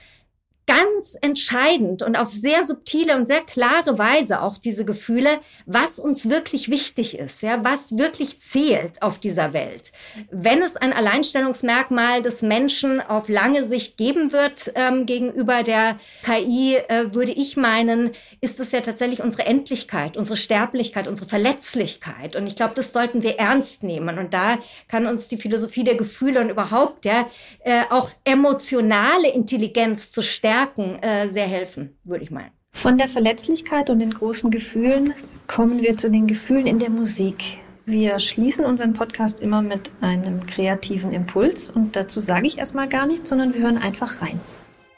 ganz 0.71 1.17
entscheidend 1.19 2.01
und 2.01 2.17
auf 2.17 2.29
sehr 2.29 2.63
subtile 2.63 3.17
und 3.17 3.25
sehr 3.25 3.41
klare 3.41 3.97
Weise 3.97 4.41
auch 4.41 4.57
diese 4.57 4.86
Gefühle, 4.86 5.29
was 5.65 5.99
uns 5.99 6.29
wirklich 6.29 6.69
wichtig 6.69 7.19
ist, 7.19 7.41
ja, 7.41 7.63
was 7.65 7.97
wirklich 7.97 8.39
zählt 8.39 9.01
auf 9.01 9.19
dieser 9.19 9.51
Welt. 9.51 9.91
Wenn 10.31 10.62
es 10.62 10.77
ein 10.77 10.93
Alleinstellungsmerkmal 10.93 12.21
des 12.21 12.41
Menschen 12.41 13.01
auf 13.01 13.27
lange 13.27 13.65
Sicht 13.65 13.97
geben 13.97 14.31
wird 14.31 14.71
ähm, 14.75 15.05
gegenüber 15.05 15.63
der 15.63 15.97
KI, 16.23 16.77
äh, 16.77 17.13
würde 17.13 17.34
ich 17.34 17.57
meinen, 17.57 18.12
ist 18.39 18.62
es 18.62 18.71
ja 18.71 18.79
tatsächlich 18.79 19.21
unsere 19.21 19.45
Endlichkeit, 19.45 20.15
unsere 20.15 20.38
Sterblichkeit, 20.38 21.10
unsere 21.10 21.27
Verletzlichkeit. 21.27 22.38
Und 22.38 22.47
ich 22.47 22.55
glaube, 22.55 22.75
das 22.75 22.93
sollten 22.93 23.23
wir 23.23 23.38
ernst 23.38 23.84
nehmen. 23.84 24.17
Und 24.17 24.34
da 24.34 24.57
kann 24.88 25.05
uns 25.05 25.27
die 25.27 25.38
Philosophie 25.38 25.84
der 25.84 25.95
Gefühle 25.95 26.39
und 26.39 26.49
überhaupt 26.49 27.03
ja 27.03 27.27
äh, 27.65 27.81
auch 27.89 28.12
emotionale 28.23 29.29
Intelligenz 29.34 30.13
zu 30.13 30.21
stärken 30.21 30.61
Stärken 30.62 31.02
äh, 31.02 31.28
sehr 31.28 31.47
helfen, 31.47 31.97
würde 32.04 32.24
ich 32.24 32.30
meinen. 32.30 32.52
Von 32.71 32.97
der 32.97 33.08
Verletzlichkeit 33.08 33.89
und 33.89 34.00
den 34.00 34.12
großen 34.12 34.52
Gefühlen 34.52 35.13
kommen 35.47 35.82
wir 35.82 35.97
zu 35.97 36.10
den 36.10 36.28
Gefühlen 36.28 36.67
in 36.67 36.78
der 36.78 36.91
Musik. 36.91 37.60
Wir 37.86 38.19
schließen 38.19 38.63
unseren 38.63 38.93
Podcast 38.93 39.41
immer 39.41 39.63
mit 39.63 39.89
einem 40.02 40.45
kreativen 40.45 41.13
Impuls 41.13 41.69
und 41.71 41.95
dazu 41.95 42.19
sage 42.19 42.45
ich 42.45 42.60
erstmal 42.60 42.88
gar 42.88 43.08
nichts, 43.08 43.30
sondern 43.30 43.56
wir 43.56 43.62
hören 43.62 43.78
einfach 43.80 44.21
rein. 44.21 44.39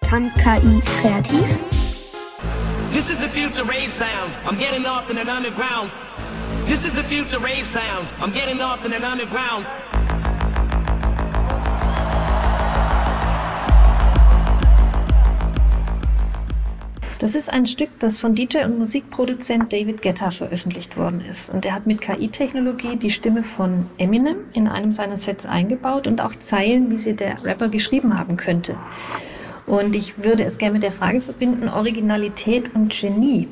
Kann 0.02 0.30
KI 0.36 0.82
kreativ? 1.02 1.46
This 2.94 3.10
is 3.10 3.18
the 3.18 3.30
future 3.30 3.66
rave 3.66 3.90
sound. 3.90 4.32
I'm 4.46 4.60
getting 4.60 4.84
lost 4.84 5.10
in 5.12 5.18
an 5.18 5.30
underground. 5.30 5.90
This 6.68 6.86
is 6.86 6.94
the 6.94 7.04
future 7.04 7.40
rave 7.40 7.66
sound. 7.66 8.08
I'm 8.20 8.34
getting 8.34 8.58
lost 8.58 8.86
in 8.86 8.94
an 8.94 9.04
underground. 9.04 9.66
Das 17.24 17.36
ist 17.36 17.50
ein 17.50 17.66
Stück, 17.66 17.88
das 18.00 18.18
von 18.18 18.36
DJ 18.36 18.66
und 18.66 18.78
Musikproduzent 18.78 19.72
David 19.72 20.02
Guetta 20.02 20.30
veröffentlicht 20.30 20.98
worden 20.98 21.22
ist. 21.22 21.50
Und 21.50 21.64
er 21.64 21.74
hat 21.74 21.88
mit 21.88 22.02
KI-Technologie 22.02 22.98
die 22.98 23.12
Stimme 23.12 23.44
von 23.44 23.86
Eminem 23.98 24.36
in 24.52 24.68
einem 24.68 24.92
seiner 24.92 25.16
Sets 25.16 25.46
eingebaut 25.46 26.06
und 26.06 26.20
auch 26.20 26.36
Zeilen, 26.36 26.92
wie 26.92 26.98
sie 26.98 27.14
der 27.14 27.42
Rapper 27.46 27.70
geschrieben 27.70 28.20
haben 28.20 28.36
könnte. 28.36 28.76
Und 29.66 29.96
ich 29.96 30.22
würde 30.22 30.44
es 30.44 30.58
gerne 30.58 30.74
mit 30.74 30.84
der 30.84 30.92
Frage 30.92 31.22
verbinden, 31.22 31.70
Originalität 31.70 32.76
und 32.76 32.92
Genie. 32.92 33.48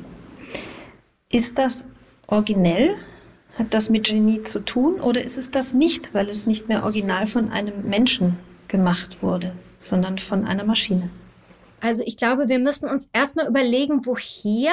Ist 1.30 1.56
das 1.56 1.86
originell? 2.26 2.90
Hat 3.58 3.72
das 3.72 3.88
mit 3.88 4.04
Genie 4.04 4.42
zu 4.42 4.60
tun 4.60 5.00
oder 5.00 5.24
ist 5.24 5.38
es 5.38 5.50
das 5.50 5.72
nicht, 5.72 6.12
weil 6.12 6.28
es 6.28 6.46
nicht 6.46 6.68
mehr 6.68 6.82
original 6.82 7.24
von 7.26 7.50
einem 7.50 7.88
Menschen 7.88 8.36
gemacht 8.68 9.22
wurde, 9.22 9.54
sondern 9.78 10.18
von 10.18 10.46
einer 10.46 10.64
Maschine? 10.64 11.08
Also 11.82 12.04
ich 12.06 12.16
glaube, 12.16 12.48
wir 12.48 12.60
müssen 12.60 12.88
uns 12.88 13.08
erstmal 13.12 13.48
überlegen, 13.48 14.06
woher 14.06 14.72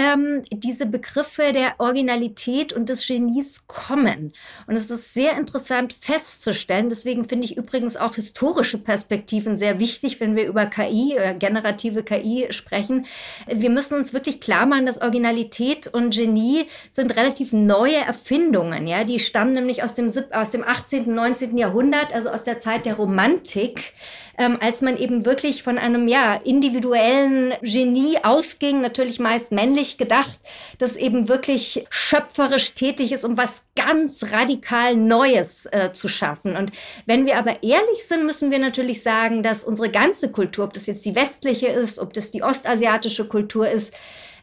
ähm, 0.00 0.42
diese 0.52 0.86
Begriffe 0.86 1.52
der 1.52 1.74
Originalität 1.78 2.72
und 2.72 2.88
des 2.88 3.06
Genies 3.06 3.66
kommen. 3.66 4.32
Und 4.66 4.74
es 4.76 4.90
ist 4.90 5.12
sehr 5.12 5.36
interessant 5.36 5.92
festzustellen. 5.92 6.88
Deswegen 6.88 7.24
finde 7.24 7.44
ich 7.46 7.56
übrigens 7.56 7.96
auch 7.96 8.14
historische 8.14 8.78
Perspektiven 8.78 9.56
sehr 9.56 9.78
wichtig, 9.78 10.20
wenn 10.20 10.36
wir 10.36 10.46
über 10.46 10.66
KI, 10.66 11.16
äh, 11.16 11.34
generative 11.34 12.02
KI 12.02 12.46
sprechen. 12.50 13.06
Wir 13.46 13.70
müssen 13.70 13.94
uns 13.94 14.12
wirklich 14.12 14.40
klar 14.40 14.66
machen, 14.66 14.86
dass 14.86 15.00
Originalität 15.00 15.86
und 15.88 16.14
Genie 16.14 16.66
sind 16.90 17.16
relativ 17.16 17.52
neue 17.52 17.96
Erfindungen. 17.96 18.86
Ja, 18.86 19.04
die 19.04 19.18
stammen 19.18 19.52
nämlich 19.52 19.82
aus 19.82 19.94
dem, 19.94 20.10
aus 20.32 20.50
dem 20.50 20.64
18., 20.64 21.14
19. 21.14 21.58
Jahrhundert, 21.58 22.14
also 22.14 22.30
aus 22.30 22.44
der 22.44 22.58
Zeit 22.58 22.86
der 22.86 22.94
Romantik 22.94 23.92
ähm, 24.40 24.56
als 24.60 24.80
man 24.80 24.96
eben 24.96 25.26
wirklich 25.26 25.62
von 25.62 25.76
einem 25.76 26.08
ja 26.08 26.34
individuellen 26.44 27.52
Genie 27.60 28.16
ausging, 28.22 28.80
natürlich 28.80 29.20
meist 29.20 29.52
männlich 29.52 29.89
gedacht, 29.98 30.40
das 30.78 30.96
eben 30.96 31.28
wirklich 31.28 31.86
schöpferisch 31.90 32.74
tätig 32.74 33.12
ist, 33.12 33.24
um 33.24 33.36
was 33.36 33.64
ganz 33.76 34.24
radikal 34.30 34.96
Neues 34.96 35.66
äh, 35.66 35.92
zu 35.92 36.08
schaffen. 36.08 36.56
Und 36.56 36.72
wenn 37.06 37.26
wir 37.26 37.38
aber 37.38 37.62
ehrlich 37.62 38.04
sind, 38.06 38.24
müssen 38.24 38.50
wir 38.50 38.58
natürlich 38.58 39.02
sagen, 39.02 39.42
dass 39.42 39.64
unsere 39.64 39.90
ganze 39.90 40.30
Kultur, 40.30 40.64
ob 40.64 40.72
das 40.72 40.86
jetzt 40.86 41.04
die 41.04 41.14
westliche 41.14 41.68
ist, 41.68 41.98
ob 41.98 42.12
das 42.12 42.30
die 42.30 42.42
ostasiatische 42.42 43.26
Kultur 43.26 43.68
ist, 43.68 43.92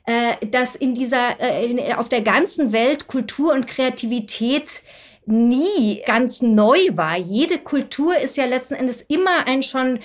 äh, 0.06 0.46
dass 0.48 0.76
in 0.76 0.94
dieser, 0.94 1.40
äh, 1.40 1.94
auf 1.94 2.10
der 2.10 2.22
ganzen 2.22 2.72
Welt 2.72 3.08
Kultur 3.08 3.54
und 3.54 3.68
Kreativität 3.68 4.82
nie 5.28 6.02
ganz 6.06 6.42
neu 6.42 6.78
war. 6.94 7.18
Jede 7.18 7.58
Kultur 7.58 8.18
ist 8.18 8.38
ja 8.38 8.46
letzten 8.46 8.76
Endes 8.76 9.02
immer 9.10 9.46
ein 9.46 9.62
schon 9.62 10.00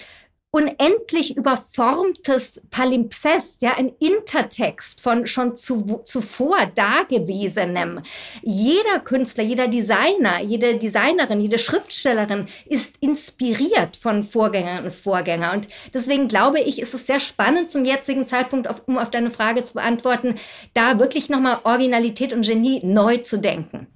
unendlich 0.54 1.34
überformtes 1.34 2.60
Palimpsest, 2.70 3.62
ja, 3.62 3.74
ein 3.74 3.90
Intertext 4.00 5.00
von 5.00 5.26
schon 5.26 5.56
zu, 5.56 6.02
zuvor 6.04 6.66
Dagewesenem. 6.74 8.02
Jeder 8.42 9.00
Künstler, 9.00 9.44
jeder 9.44 9.66
Designer, 9.66 10.42
jede 10.42 10.76
Designerin, 10.76 11.40
jede 11.40 11.56
Schriftstellerin 11.58 12.46
ist 12.66 12.92
inspiriert 13.00 13.96
von 13.96 14.22
Vorgängern 14.22 14.84
und 14.84 14.94
Vorgängern. 14.94 15.56
Und 15.56 15.68
deswegen 15.94 16.28
glaube 16.28 16.60
ich, 16.60 16.80
ist 16.80 16.92
es 16.92 17.06
sehr 17.06 17.20
spannend 17.20 17.70
zum 17.70 17.86
jetzigen 17.86 18.26
Zeitpunkt, 18.26 18.68
auf, 18.68 18.82
um 18.86 18.98
auf 18.98 19.10
deine 19.10 19.30
Frage 19.30 19.62
zu 19.62 19.72
beantworten, 19.72 20.34
da 20.74 20.98
wirklich 20.98 21.30
nochmal 21.30 21.60
Originalität 21.64 22.34
und 22.34 22.46
Genie 22.46 22.82
neu 22.84 23.16
zu 23.16 23.38
denken. 23.38 23.86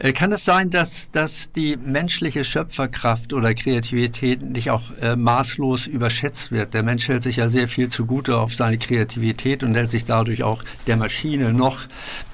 Äh, 0.00 0.12
kann 0.12 0.30
es 0.30 0.44
sein, 0.44 0.70
dass, 0.70 1.10
dass 1.10 1.50
die 1.50 1.76
menschliche 1.76 2.44
Schöpferkraft 2.44 3.32
oder 3.32 3.52
Kreativität 3.52 4.40
nicht 4.42 4.70
auch 4.70 4.84
äh, 5.02 5.16
maßlos 5.16 5.88
überschätzt 5.88 6.52
wird? 6.52 6.72
Der 6.72 6.84
Mensch 6.84 7.08
hält 7.08 7.24
sich 7.24 7.36
ja 7.36 7.48
sehr 7.48 7.66
viel 7.66 7.88
zugute 7.88 8.38
auf 8.38 8.54
seine 8.54 8.78
Kreativität 8.78 9.64
und 9.64 9.74
hält 9.74 9.90
sich 9.90 10.04
dadurch 10.04 10.44
auch 10.44 10.62
der 10.86 10.96
Maschine 10.96 11.52
noch 11.52 11.80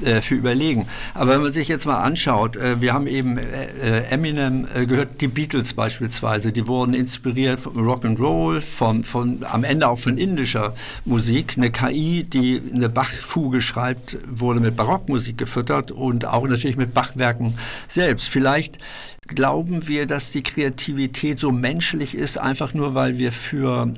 äh, 0.05 0.21
für 0.21 0.35
überlegen. 0.35 0.87
Aber 1.15 1.31
wenn 1.31 1.41
man 1.41 1.53
sich 1.53 1.69
jetzt 1.69 1.87
mal 1.87 2.03
anschaut, 2.03 2.57
äh, 2.57 2.83
wir 2.83 2.93
haben 2.93 3.07
eben 3.07 3.39
äh, 3.39 4.11
Eminem 4.11 4.69
äh, 4.75 4.85
gehört, 4.85 5.23
die 5.23 5.29
Beatles 5.29 5.73
beispielsweise, 5.73 6.53
die 6.53 6.67
wurden 6.67 6.93
inspiriert 6.93 7.61
vom 7.61 7.79
Rock'n'Roll, 7.79 8.61
von, 8.61 9.05
von, 9.05 9.43
am 9.51 9.65
Ende 9.65 9.89
auch 9.89 9.99
von 9.99 10.19
indischer 10.19 10.75
Musik. 11.07 11.55
Eine 11.57 11.71
KI, 11.71 12.25
die 12.25 12.61
eine 12.75 12.91
Bach-Fuge 12.91 13.63
schreibt, 13.63 14.19
wurde 14.29 14.61
mit 14.61 14.77
Barockmusik 14.77 15.39
gefüttert 15.39 15.93
und 15.93 16.27
auch 16.27 16.47
natürlich 16.47 16.77
mit 16.77 16.93
Bachwerken 16.93 17.54
selbst. 17.89 18.29
Vielleicht 18.29 18.79
glauben 19.27 19.89
wir, 19.89 20.07
dass 20.07 20.31
die 20.31 20.43
Kreativität 20.43 21.41
so 21.41 21.51
menschlich 21.51 22.15
ist, 22.15 22.39
einfach 22.39 22.75
nur 22.75 22.95
weil 22.95 23.19
wir 23.19 23.33
für 23.33 23.93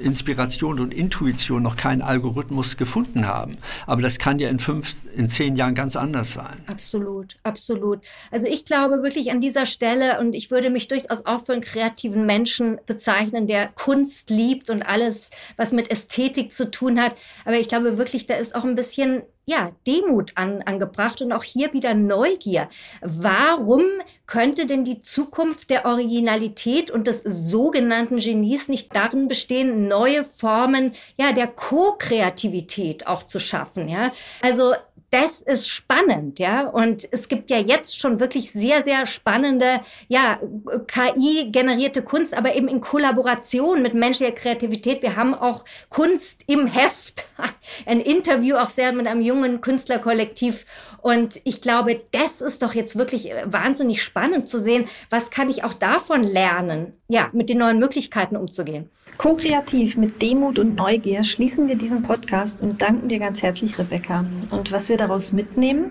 Inspiration 0.00 0.80
und 0.80 0.92
Intuition 0.92 1.62
noch 1.62 1.76
keinen 1.76 2.02
Algorithmus 2.02 2.76
gefunden 2.76 3.26
haben. 3.26 3.58
Aber 3.86 4.02
das 4.02 4.18
kann 4.18 4.38
ja 4.38 4.48
in 4.48 4.58
fünf, 4.58 4.96
in 5.14 5.28
zehn 5.28 5.56
Jahren 5.56 5.74
ganz 5.74 5.96
anders 5.96 6.32
sein. 6.32 6.56
Absolut, 6.66 7.36
absolut. 7.44 8.00
Also 8.30 8.48
ich 8.48 8.64
glaube 8.64 9.02
wirklich 9.02 9.30
an 9.30 9.40
dieser 9.40 9.66
Stelle 9.66 10.18
und 10.18 10.34
ich 10.34 10.50
würde 10.50 10.70
mich 10.70 10.88
durchaus 10.88 11.26
auch 11.26 11.44
für 11.44 11.52
einen 11.52 11.62
kreativen 11.62 12.26
Menschen 12.26 12.80
bezeichnen, 12.86 13.46
der 13.46 13.68
Kunst 13.68 14.30
liebt 14.30 14.68
und 14.68 14.82
alles, 14.82 15.30
was 15.56 15.72
mit 15.72 15.90
Ästhetik 15.90 16.52
zu 16.52 16.70
tun 16.70 17.00
hat. 17.00 17.14
Aber 17.44 17.56
ich 17.56 17.68
glaube 17.68 17.98
wirklich, 17.98 18.26
da 18.26 18.34
ist 18.34 18.54
auch 18.54 18.64
ein 18.64 18.74
bisschen 18.74 19.22
ja, 19.44 19.72
Demut 19.86 20.32
an, 20.36 20.62
angebracht 20.62 21.20
und 21.20 21.32
auch 21.32 21.42
hier 21.42 21.72
wieder 21.72 21.94
Neugier. 21.94 22.68
Warum 23.00 23.82
könnte 24.26 24.66
denn 24.66 24.84
die 24.84 25.00
Zukunft 25.00 25.70
der 25.70 25.84
Originalität 25.84 26.90
und 26.90 27.06
des 27.06 27.22
sogenannten 27.24 28.18
Genies 28.18 28.68
nicht 28.68 28.94
darin 28.94 29.26
bestehen, 29.28 29.88
neue 29.88 30.22
Formen, 30.24 30.92
ja, 31.18 31.32
der 31.32 31.48
Co-Kreativität 31.48 33.06
auch 33.06 33.24
zu 33.24 33.40
schaffen, 33.40 33.88
ja? 33.88 34.12
Also, 34.42 34.74
das 35.12 35.42
ist 35.42 35.68
spannend, 35.68 36.38
ja. 36.38 36.66
Und 36.66 37.06
es 37.12 37.28
gibt 37.28 37.50
ja 37.50 37.58
jetzt 37.58 38.00
schon 38.00 38.18
wirklich 38.18 38.52
sehr, 38.52 38.82
sehr 38.82 39.04
spannende, 39.04 39.80
ja, 40.08 40.40
KI-generierte 40.86 42.02
Kunst, 42.02 42.34
aber 42.34 42.54
eben 42.54 42.66
in 42.66 42.80
Kollaboration 42.80 43.82
mit 43.82 43.92
menschlicher 43.92 44.32
Kreativität. 44.32 45.02
Wir 45.02 45.16
haben 45.16 45.34
auch 45.34 45.66
Kunst 45.90 46.44
im 46.46 46.66
Heft. 46.66 47.28
Ein 47.86 48.00
Interview 48.00 48.56
auch 48.56 48.70
sehr 48.70 48.92
mit 48.92 49.06
einem 49.06 49.20
jungen 49.20 49.60
Künstlerkollektiv. 49.60 50.64
Und 51.02 51.40
ich 51.44 51.60
glaube, 51.60 52.00
das 52.12 52.40
ist 52.40 52.62
doch 52.62 52.72
jetzt 52.74 52.96
wirklich 52.96 53.30
wahnsinnig 53.44 54.02
spannend 54.02 54.48
zu 54.48 54.60
sehen. 54.60 54.86
Was 55.10 55.30
kann 55.30 55.50
ich 55.50 55.62
auch 55.62 55.74
davon 55.74 56.22
lernen? 56.22 57.01
Ja, 57.12 57.28
mit 57.34 57.50
den 57.50 57.58
neuen 57.58 57.78
Möglichkeiten 57.78 58.36
umzugehen. 58.36 58.88
Co-kreativ 59.18 59.98
mit 59.98 60.22
Demut 60.22 60.58
und 60.58 60.76
Neugier 60.76 61.24
schließen 61.24 61.68
wir 61.68 61.76
diesen 61.76 62.02
Podcast 62.02 62.62
und 62.62 62.80
danken 62.80 63.08
dir 63.08 63.18
ganz 63.18 63.42
herzlich, 63.42 63.78
Rebecca. 63.78 64.24
Und 64.48 64.72
was 64.72 64.88
wir 64.88 64.96
daraus 64.96 65.30
mitnehmen? 65.30 65.90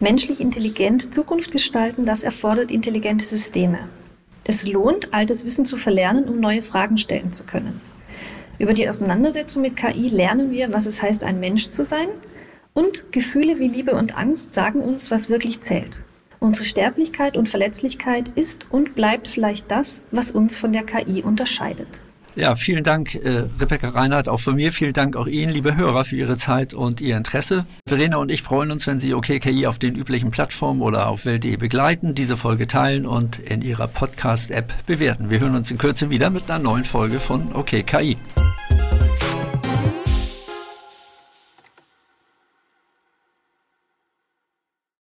Menschlich 0.00 0.40
intelligent 0.40 1.14
Zukunft 1.14 1.52
gestalten, 1.52 2.04
das 2.04 2.24
erfordert 2.24 2.72
intelligente 2.72 3.24
Systeme. 3.24 3.88
Es 4.42 4.66
lohnt, 4.66 5.14
altes 5.14 5.44
Wissen 5.44 5.66
zu 5.66 5.76
verlernen, 5.76 6.24
um 6.24 6.40
neue 6.40 6.62
Fragen 6.62 6.98
stellen 6.98 7.32
zu 7.32 7.44
können. 7.44 7.80
Über 8.58 8.74
die 8.74 8.88
Auseinandersetzung 8.88 9.62
mit 9.62 9.76
KI 9.76 10.08
lernen 10.08 10.50
wir, 10.50 10.72
was 10.72 10.86
es 10.86 11.00
heißt, 11.00 11.22
ein 11.22 11.38
Mensch 11.38 11.70
zu 11.70 11.84
sein. 11.84 12.08
Und 12.72 13.12
Gefühle 13.12 13.60
wie 13.60 13.68
Liebe 13.68 13.92
und 13.94 14.18
Angst 14.18 14.52
sagen 14.52 14.80
uns, 14.80 15.12
was 15.12 15.28
wirklich 15.28 15.60
zählt. 15.60 16.02
Unsere 16.44 16.66
Sterblichkeit 16.66 17.38
und 17.38 17.48
Verletzlichkeit 17.48 18.28
ist 18.34 18.66
und 18.68 18.94
bleibt 18.94 19.28
vielleicht 19.28 19.70
das, 19.70 20.02
was 20.10 20.30
uns 20.30 20.58
von 20.58 20.74
der 20.74 20.82
KI 20.82 21.22
unterscheidet. 21.22 22.02
Ja, 22.36 22.54
vielen 22.54 22.84
Dank, 22.84 23.14
äh, 23.14 23.44
Rebecca 23.58 23.88
Reinhardt, 23.88 24.28
auch 24.28 24.40
von 24.40 24.56
mir. 24.56 24.70
Vielen 24.70 24.92
Dank 24.92 25.16
auch 25.16 25.26
Ihnen, 25.26 25.54
liebe 25.54 25.74
Hörer, 25.74 26.04
für 26.04 26.16
Ihre 26.16 26.36
Zeit 26.36 26.74
und 26.74 27.00
Ihr 27.00 27.16
Interesse. 27.16 27.64
Verena 27.88 28.18
und 28.18 28.30
ich 28.30 28.42
freuen 28.42 28.72
uns, 28.72 28.86
wenn 28.86 28.98
Sie 28.98 29.14
OKKI 29.14 29.66
auf 29.66 29.78
den 29.78 29.94
üblichen 29.94 30.30
Plattformen 30.30 30.82
oder 30.82 31.08
auf 31.08 31.24
Welt.de 31.24 31.56
begleiten, 31.56 32.14
diese 32.14 32.36
Folge 32.36 32.66
teilen 32.66 33.06
und 33.06 33.38
in 33.38 33.62
Ihrer 33.62 33.88
Podcast-App 33.88 34.70
bewerten. 34.84 35.30
Wir 35.30 35.40
hören 35.40 35.54
uns 35.54 35.70
in 35.70 35.78
Kürze 35.78 36.10
wieder 36.10 36.28
mit 36.28 36.50
einer 36.50 36.62
neuen 36.62 36.84
Folge 36.84 37.20
von 37.20 37.54
OKKI. 37.54 38.18